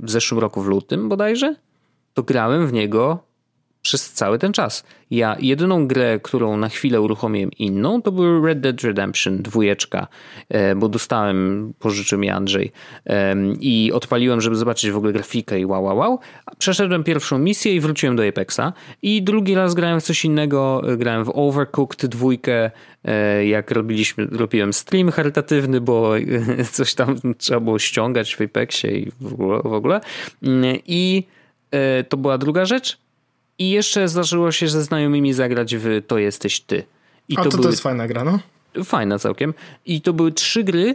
[0.00, 1.54] w zeszłym roku w lutym bodajże,
[2.14, 3.25] to grałem w niego
[3.86, 4.84] przez cały ten czas.
[5.10, 10.06] Ja jedyną grę, którą na chwilę uruchomiłem inną, to był Red Dead Redemption dwójeczka,
[10.48, 12.72] e, bo dostałem, pożyczył mi Andrzej
[13.60, 16.18] i odpaliłem, żeby zobaczyć w ogóle grafikę i wow, wow, wow.
[16.58, 18.72] Przeszedłem pierwszą misję i wróciłem do Apexa
[19.02, 22.70] i drugi raz grałem w coś innego, grałem w Overcooked dwójkę,
[23.04, 26.12] e, jak robiliśmy, robiłem stream charytatywny, bo
[26.72, 29.62] coś tam trzeba było ściągać w Apexie i w ogóle.
[29.62, 30.00] W ogóle.
[30.42, 31.24] Mm, I
[31.70, 33.05] e, to była druga rzecz.
[33.58, 36.84] I jeszcze zdarzyło się ze znajomymi zagrać w To jesteś ty.
[37.28, 37.62] I A to, to, były...
[37.62, 38.38] to jest fajna gra, no?
[38.84, 39.54] Fajna całkiem.
[39.86, 40.94] I to były trzy gry,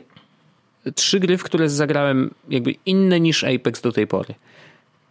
[0.96, 4.34] trzy gry, w które zagrałem jakby inne niż Apex do tej pory.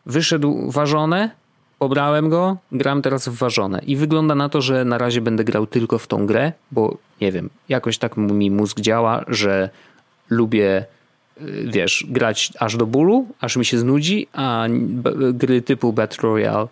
[0.07, 1.31] Wyszedł ważone,
[1.79, 3.81] pobrałem go, gram teraz w ważone.
[3.87, 7.33] I wygląda na to, że na razie będę grał tylko w tą grę, bo nie
[7.33, 9.71] wiem, jakoś tak mi mózg działa, że
[10.31, 10.85] lubię
[11.65, 14.67] wiesz, grać aż do bólu, aż mi się znudzi, a
[15.33, 16.67] gry typu Battle Royale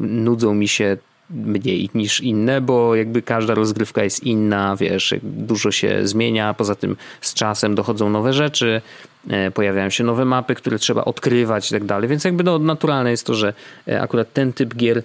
[0.00, 0.96] nudzą mi się
[1.30, 6.96] mniej niż inne, bo jakby każda rozgrywka jest inna, wiesz, dużo się zmienia, poza tym
[7.20, 8.80] z czasem dochodzą nowe rzeczy,
[9.30, 13.10] e, pojawiają się nowe mapy, które trzeba odkrywać i tak dalej, więc jakby no, naturalne
[13.10, 13.52] jest to, że
[13.88, 15.02] e, akurat ten typ gier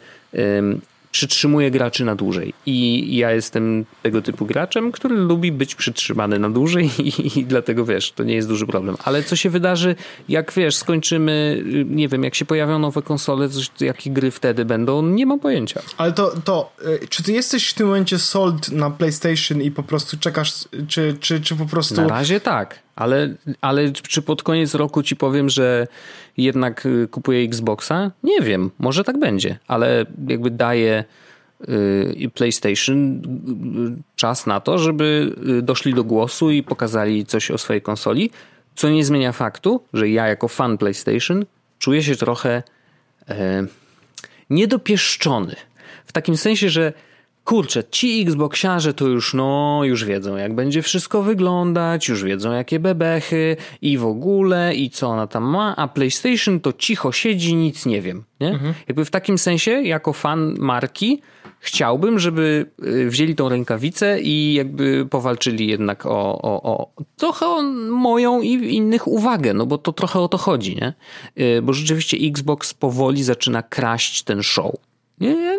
[1.14, 2.54] przytrzymuje graczy na dłużej.
[2.66, 7.86] I ja jestem tego typu graczem, który lubi być przytrzymany na dłużej i, i, dlatego
[7.86, 8.96] wiesz, to nie jest duży problem.
[9.04, 9.96] Ale co się wydarzy,
[10.30, 15.06] jak wiesz, skończymy, nie wiem, jak się pojawią nowe konsole, coś, jakie gry wtedy będą,
[15.06, 15.82] nie mam pojęcia.
[15.98, 19.84] Ale to, to y, czy ty jesteś w tym momencie sold na PlayStation i po
[19.84, 20.54] prostu czekasz,
[20.88, 21.96] czy, czy, czy po prostu...
[21.96, 25.88] Na razie tak, ale, ale czy pod koniec roku ci powiem, że
[26.38, 28.12] jednak y, kupuję Xboxa?
[28.24, 31.04] Nie wiem, może tak będzie, ale jakby daję
[31.70, 33.22] y, PlayStation
[34.16, 38.30] czas na to, żeby doszli do głosu i pokazali coś o swojej konsoli,
[38.76, 41.46] co nie zmienia faktu, że ja jako fan PlayStation
[41.80, 42.64] czuję się trochę
[43.30, 43.66] e,
[44.50, 45.56] niedopieszczony.
[46.06, 46.94] W takim sensie, że
[47.44, 52.80] kurczę, ci Xboxiarze to już no, już wiedzą jak będzie wszystko wyglądać, już wiedzą jakie
[52.80, 57.86] bebechy i w ogóle i co ona tam ma, a PlayStation to cicho siedzi, nic
[57.86, 58.50] nie wiem, nie?
[58.50, 58.74] Mhm.
[58.88, 61.22] Jakby w takim sensie, jako fan marki,
[61.60, 67.64] chciałbym, żeby y, wzięli tą rękawicę i jakby powalczyli jednak o, o, o trochę o
[67.90, 70.94] moją i innych uwagę, no bo to trochę o to chodzi, nie?
[71.40, 74.76] Y, bo rzeczywiście Xbox powoli zaczyna kraść ten show.
[75.20, 75.58] Nie,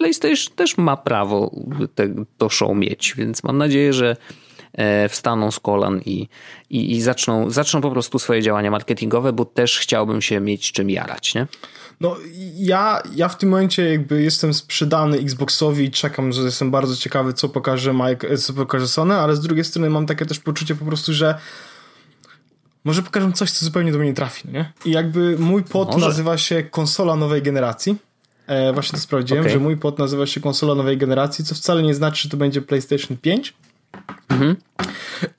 [0.00, 1.50] PlayStation też ma prawo
[1.94, 4.16] te, to show mieć, więc mam nadzieję, że
[4.72, 6.28] e, wstaną z kolan i,
[6.70, 10.90] i, i, zaczną, zaczną po prostu swoje działania marketingowe, bo też chciałbym się mieć czym
[10.90, 11.46] jarać, nie?
[12.00, 12.16] No
[12.54, 17.32] ja, ja w tym momencie jakby jestem sprzedany Xboxowi i czekam, że jestem bardzo ciekawy,
[17.32, 20.84] co pokaże Mike, co pokaże Sony, ale z drugiej strony mam takie też poczucie po
[20.84, 21.34] prostu, że
[22.84, 24.72] może pokażę coś, co zupełnie do mnie nie trafi, no nie?
[24.84, 26.06] I jakby mój pod może.
[26.06, 28.09] nazywa się konsola nowej generacji
[28.50, 29.52] E, właśnie to sprawdziłem, okay.
[29.52, 32.62] że mój pod nazywa się konsola nowej generacji, co wcale nie znaczy, że to będzie
[32.62, 33.54] PlayStation 5.
[34.28, 34.56] Mhm.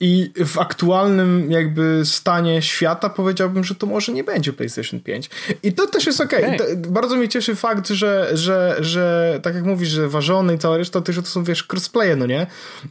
[0.00, 5.30] I w aktualnym jakby stanie świata powiedziałbym, że to może nie będzie PlayStation 5.
[5.62, 6.44] I to też jest okej.
[6.44, 6.54] Okay.
[6.54, 6.76] okay.
[6.76, 11.00] Bardzo mnie cieszy fakt, że, że, że tak jak mówisz, że ważone i cała reszta,
[11.00, 12.46] to, że to są wiesz crossplaye, no nie?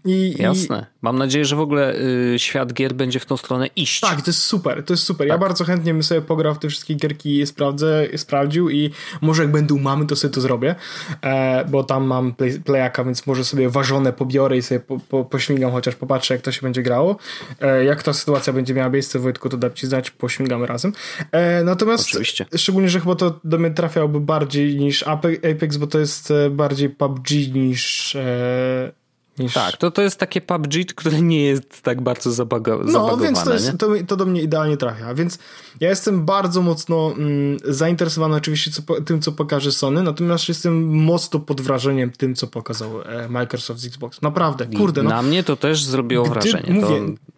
[0.06, 0.86] I, Jasne.
[0.90, 1.02] I...
[1.02, 4.00] Mam nadzieję, że w ogóle y, świat gier będzie w tą stronę iść.
[4.00, 5.28] Tak, to jest super, to jest super.
[5.28, 5.36] Tak.
[5.36, 8.92] Ja bardzo chętnie bym sobie pograł w te wszystkie gierki sprawdzę, sprawdził i
[9.22, 10.76] może jak będę u mamy, to sobie to zrobię,
[11.22, 15.26] e, bo tam mam play, playaka, więc może sobie ważone pobiorę i sobie po, po,
[15.52, 17.18] pośmigam, chociaż popatrzę, jak to się będzie grało.
[17.62, 20.94] E, jak ta sytuacja będzie miała miejsce, Wojtku, to dam ci znać, pośmigamy razem.
[21.32, 22.46] E, natomiast Oczywiście.
[22.56, 26.90] szczególnie, że chyba to do mnie trafiałoby bardziej niż Apex, bo to jest e, bardziej
[26.90, 28.18] PUBG niż
[29.42, 29.54] Niż...
[29.54, 32.92] Tak, to, to jest takie PUBG, które nie jest tak bardzo zabagowane.
[32.92, 35.14] No, więc to, jest, to, to, do mnie idealnie trafia.
[35.14, 35.40] Więc
[35.80, 41.40] ja jestem bardzo mocno mm, zainteresowany oczywiście co, tym, co pokaże Sony, natomiast jestem mocno
[41.40, 44.22] pod wrażeniem tym, co pokazał e, Microsoft z Xbox.
[44.22, 45.04] Naprawdę, kurde.
[45.04, 46.74] No, Na mnie to też zrobiło Gdy, wrażenie.
[46.74, 47.32] Mówię, to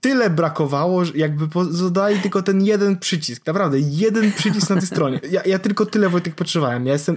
[0.00, 3.46] tyle brakowało, że jakby zadali tylko ten jeden przycisk.
[3.46, 5.20] Naprawdę, jeden przycisk na tej stronie.
[5.30, 6.86] Ja, ja tylko tyle Wojtek potrzebowałem.
[6.86, 7.16] Ja jestem.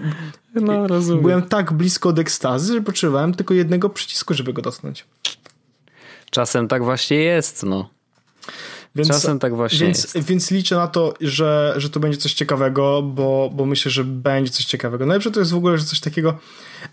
[0.55, 1.21] No, rozumiem.
[1.21, 5.05] Byłem tak blisko od ekstazy, że potrzebowałem tylko jednego przycisku, żeby go dotknąć.
[6.29, 7.89] Czasem tak właśnie jest, no.
[8.95, 10.27] Więc, Czasem tak właśnie więc, jest.
[10.27, 14.51] Więc liczę na to, że, że to będzie coś ciekawego, bo, bo myślę, że będzie
[14.51, 15.05] coś ciekawego.
[15.05, 16.37] Najlepsze to jest w ogóle, że coś takiego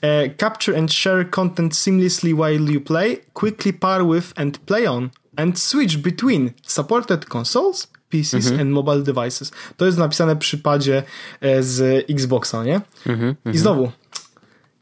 [0.00, 5.10] e, capture and share content seamlessly while you play, quickly par with and play on
[5.40, 8.60] and switch between supported consoles, PCs mhm.
[8.60, 9.52] and mobile devices.
[9.76, 11.02] To jest napisane przy padzie
[11.40, 12.80] e, z Xboxa, nie?
[13.06, 13.92] Mhm, I znowu,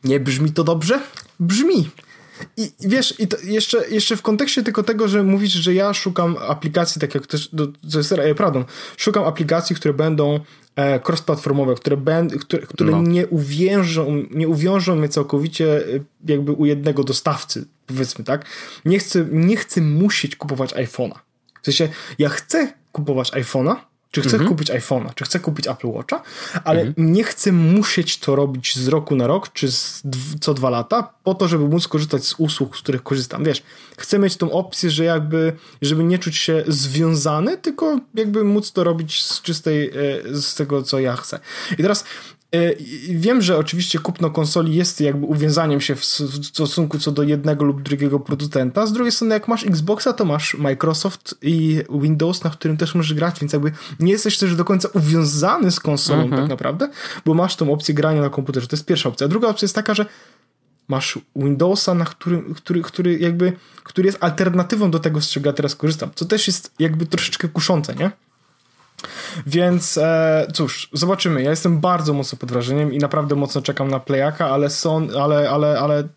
[0.05, 1.01] nie brzmi to dobrze?
[1.41, 1.91] Brzmi.
[2.57, 7.01] I wiesz, i jeszcze, jeszcze w kontekście tylko tego, że mówisz, że ja szukam aplikacji,
[7.01, 7.51] tak jak też,
[7.93, 8.65] to jest prawdą,
[8.97, 10.41] szukam aplikacji, które będą
[10.77, 13.03] e, cross-platformowe, które, będą, które, które no.
[13.03, 18.47] nie, uwiężą, nie uwiążą mnie całkowicie e, jakby u jednego dostawcy, powiedzmy, tak?
[18.85, 21.15] Nie chcę, nie chcę musieć kupować iPhone'a.
[21.63, 23.77] W sensie, ja chcę kupować iPhone'a,
[24.11, 24.49] czy chcę mhm.
[24.49, 26.23] kupić iPhone'a, czy chcę kupić Apple Watcha,
[26.65, 27.13] ale mhm.
[27.13, 29.69] nie chcę musieć to robić z roku na rok, czy
[30.41, 33.45] co dwa lata, po to, żeby móc korzystać z usług, z których korzystam.
[33.45, 33.63] Wiesz,
[33.99, 35.53] chcę mieć tą opcję, że jakby,
[35.83, 39.93] żeby nie czuć się związany, tylko jakby móc to robić z czystej, e,
[40.41, 41.41] z tego, co ja chcę.
[41.79, 42.05] I teraz
[43.11, 47.83] wiem, że oczywiście kupno konsoli jest jakby uwiązaniem się w stosunku co do jednego lub
[47.83, 48.87] drugiego producenta.
[48.87, 53.15] Z drugiej strony, jak masz Xboxa, to masz Microsoft i Windows, na którym też możesz
[53.15, 56.43] grać, więc jakby nie jesteś też do końca uwiązany z konsolą mhm.
[56.43, 56.89] tak naprawdę,
[57.25, 58.67] bo masz tą opcję grania na komputerze.
[58.67, 59.25] To jest pierwsza opcja.
[59.25, 60.07] A druga opcja jest taka, że
[60.89, 65.53] masz Windowsa, na którym, który, który jakby, który jest alternatywą do tego, z czego ja
[65.53, 68.11] teraz korzystam, co też jest jakby troszeczkę kuszące, nie?
[69.47, 71.43] Więc e, cóż, zobaczymy.
[71.43, 75.51] Ja jestem bardzo mocno pod wrażeniem i naprawdę mocno czekam na Playaka, ale są, ale,
[75.51, 76.09] ale, ale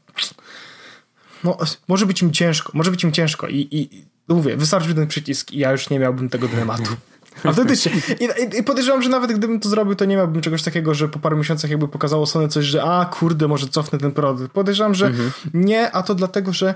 [1.43, 1.57] no,
[1.87, 5.57] może być mi ciężko, może być mi ciężko i, i mówię, wystarczy ten przycisk i
[5.57, 6.95] ja już nie miałbym tego dramatu.
[7.43, 7.91] Autentycznie.
[8.19, 11.07] I, i, I podejrzewam, że nawet gdybym to zrobił, to nie miałbym czegoś takiego, że
[11.07, 14.51] po paru miesiącach jakby pokazało Sony coś, że a kurde, może cofnę ten produkt.
[14.51, 15.31] Podejrzewam, że mhm.
[15.53, 16.75] nie, a to dlatego, że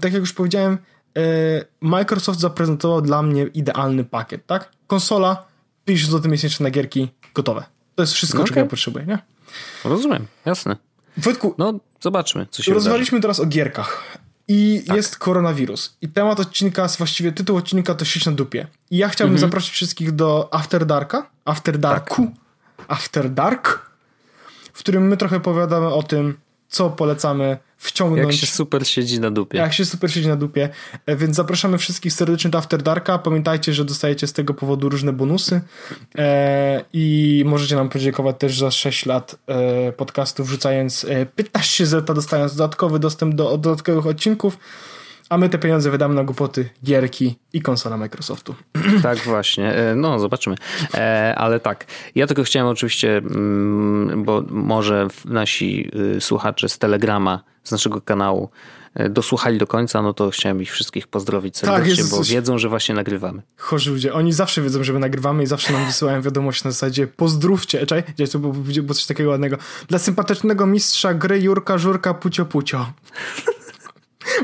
[0.00, 0.78] tak jak już powiedziałem,
[1.80, 4.70] Microsoft zaprezentował dla mnie idealny pakiet, tak?
[4.86, 5.46] Konsola,
[5.84, 7.64] 50 zł miesięcznie na gierki, gotowe.
[7.94, 8.48] To jest wszystko, okay.
[8.48, 9.18] czego ja potrzebuję, nie?
[9.84, 10.76] Rozumiem, jasne.
[11.16, 14.18] Wojtku, no zobaczmy, co się Rozmawialiśmy teraz o gierkach.
[14.48, 14.96] I tak.
[14.96, 15.96] jest koronawirus.
[16.02, 18.66] I temat odcinka, właściwie tytuł odcinka to sieć na dupie.
[18.90, 19.50] I ja chciałbym mhm.
[19.50, 21.30] zaprosić wszystkich do After Darka.
[21.44, 22.32] After Darku.
[22.76, 22.86] Tak.
[22.88, 23.90] After Dark.
[24.72, 26.38] W którym my trochę opowiadamy o tym,
[26.68, 28.26] co polecamy wciągnąć.
[28.26, 29.58] Jak się super siedzi na dupie.
[29.58, 30.68] Jak się super siedzi na dupie.
[31.06, 33.18] E, więc zapraszamy wszystkich serdecznie do After Darka.
[33.18, 35.60] Pamiętajcie, że dostajecie z tego powodu różne bonusy
[36.18, 42.14] e, i możecie nam podziękować też za 6 lat e, podcastu, wrzucając e, 15 zeta,
[42.14, 44.58] dostając dodatkowy dostęp do dodatkowych odcinków
[45.28, 48.54] a my te pieniądze wydamy na głupoty, gierki i konsola Microsoftu.
[49.02, 50.56] Tak właśnie, e, no zobaczymy.
[50.94, 57.42] E, ale tak, ja tylko chciałem oczywiście, mm, bo może nasi y, słuchacze z Telegrama,
[57.64, 58.50] z naszego kanału
[58.94, 62.58] e, dosłuchali do końca, no to chciałem ich wszystkich pozdrowić tak, serdecznie, tak, bo wiedzą,
[62.58, 63.42] że właśnie nagrywamy.
[63.56, 67.06] Chorzy ludzie, oni zawsze wiedzą, że my nagrywamy i zawsze nam wysyłają wiadomość na zasadzie
[67.06, 68.02] pozdrówcie, czaj,
[68.32, 68.54] to było
[68.94, 69.56] coś takiego ładnego.
[69.88, 72.86] Dla sympatycznego mistrza gry Jurka Żurka Pucio Pucio.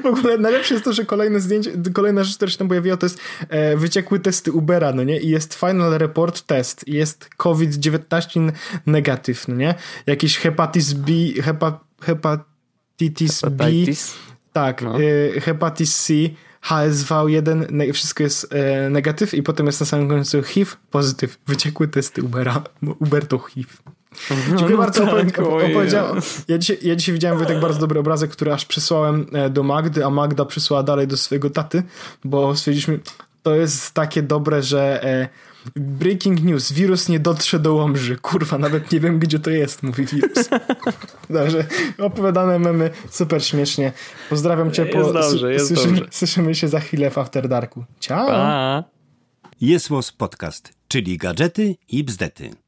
[0.02, 3.06] W ogóle najlepsze jest to, że kolejne zdjęcie, kolejna rzecz, która się tam pojawiła, to
[3.06, 5.20] jest e, wyciekły testy Ubera, no nie?
[5.20, 6.88] I jest final report test.
[6.88, 8.52] I jest COVID-19
[8.86, 9.74] negatyw, no nie?
[10.06, 11.12] Jakiś hepatitis B,
[11.42, 14.34] hepa, hepatitis, hepatitis B.
[14.52, 14.98] Tak, no.
[15.02, 16.14] e, hepatitis C.
[16.68, 21.38] HSV1, wszystko jest e, negatyw i potem jest na samym końcu HIV, pozytyw.
[21.46, 22.62] Wyciekły testy Ubera.
[23.00, 23.68] Uber to HIV.
[24.30, 25.06] No, Dziękuję no bardzo.
[25.06, 26.16] Tak, opowiedział...
[26.48, 30.04] ja, dzisiaj, ja dzisiaj widziałem Wojtek bardzo dobry obrazek, który aż przysłałem e, do Magdy,
[30.04, 31.82] a Magda przysłała dalej do swojego taty,
[32.24, 33.00] bo stwierdziliśmy,
[33.42, 35.28] to jest takie dobre, że e,
[35.76, 38.16] breaking news, wirus nie dotrze do Łomży.
[38.16, 40.48] Kurwa, nawet nie wiem, gdzie to jest, mówi wirus.
[41.30, 41.64] Dobrze,
[41.98, 43.92] opowiadane memy, super śmiesznie.
[44.30, 44.86] Pozdrawiam cię.
[44.86, 46.10] Po, jest dobrze, jest słyszymy, dobrze.
[46.12, 47.84] słyszymy się za chwilę w After Darku.
[48.00, 48.84] Ciao!
[49.60, 49.88] Jest
[50.18, 52.63] Podcast, czyli gadżety i bzdety.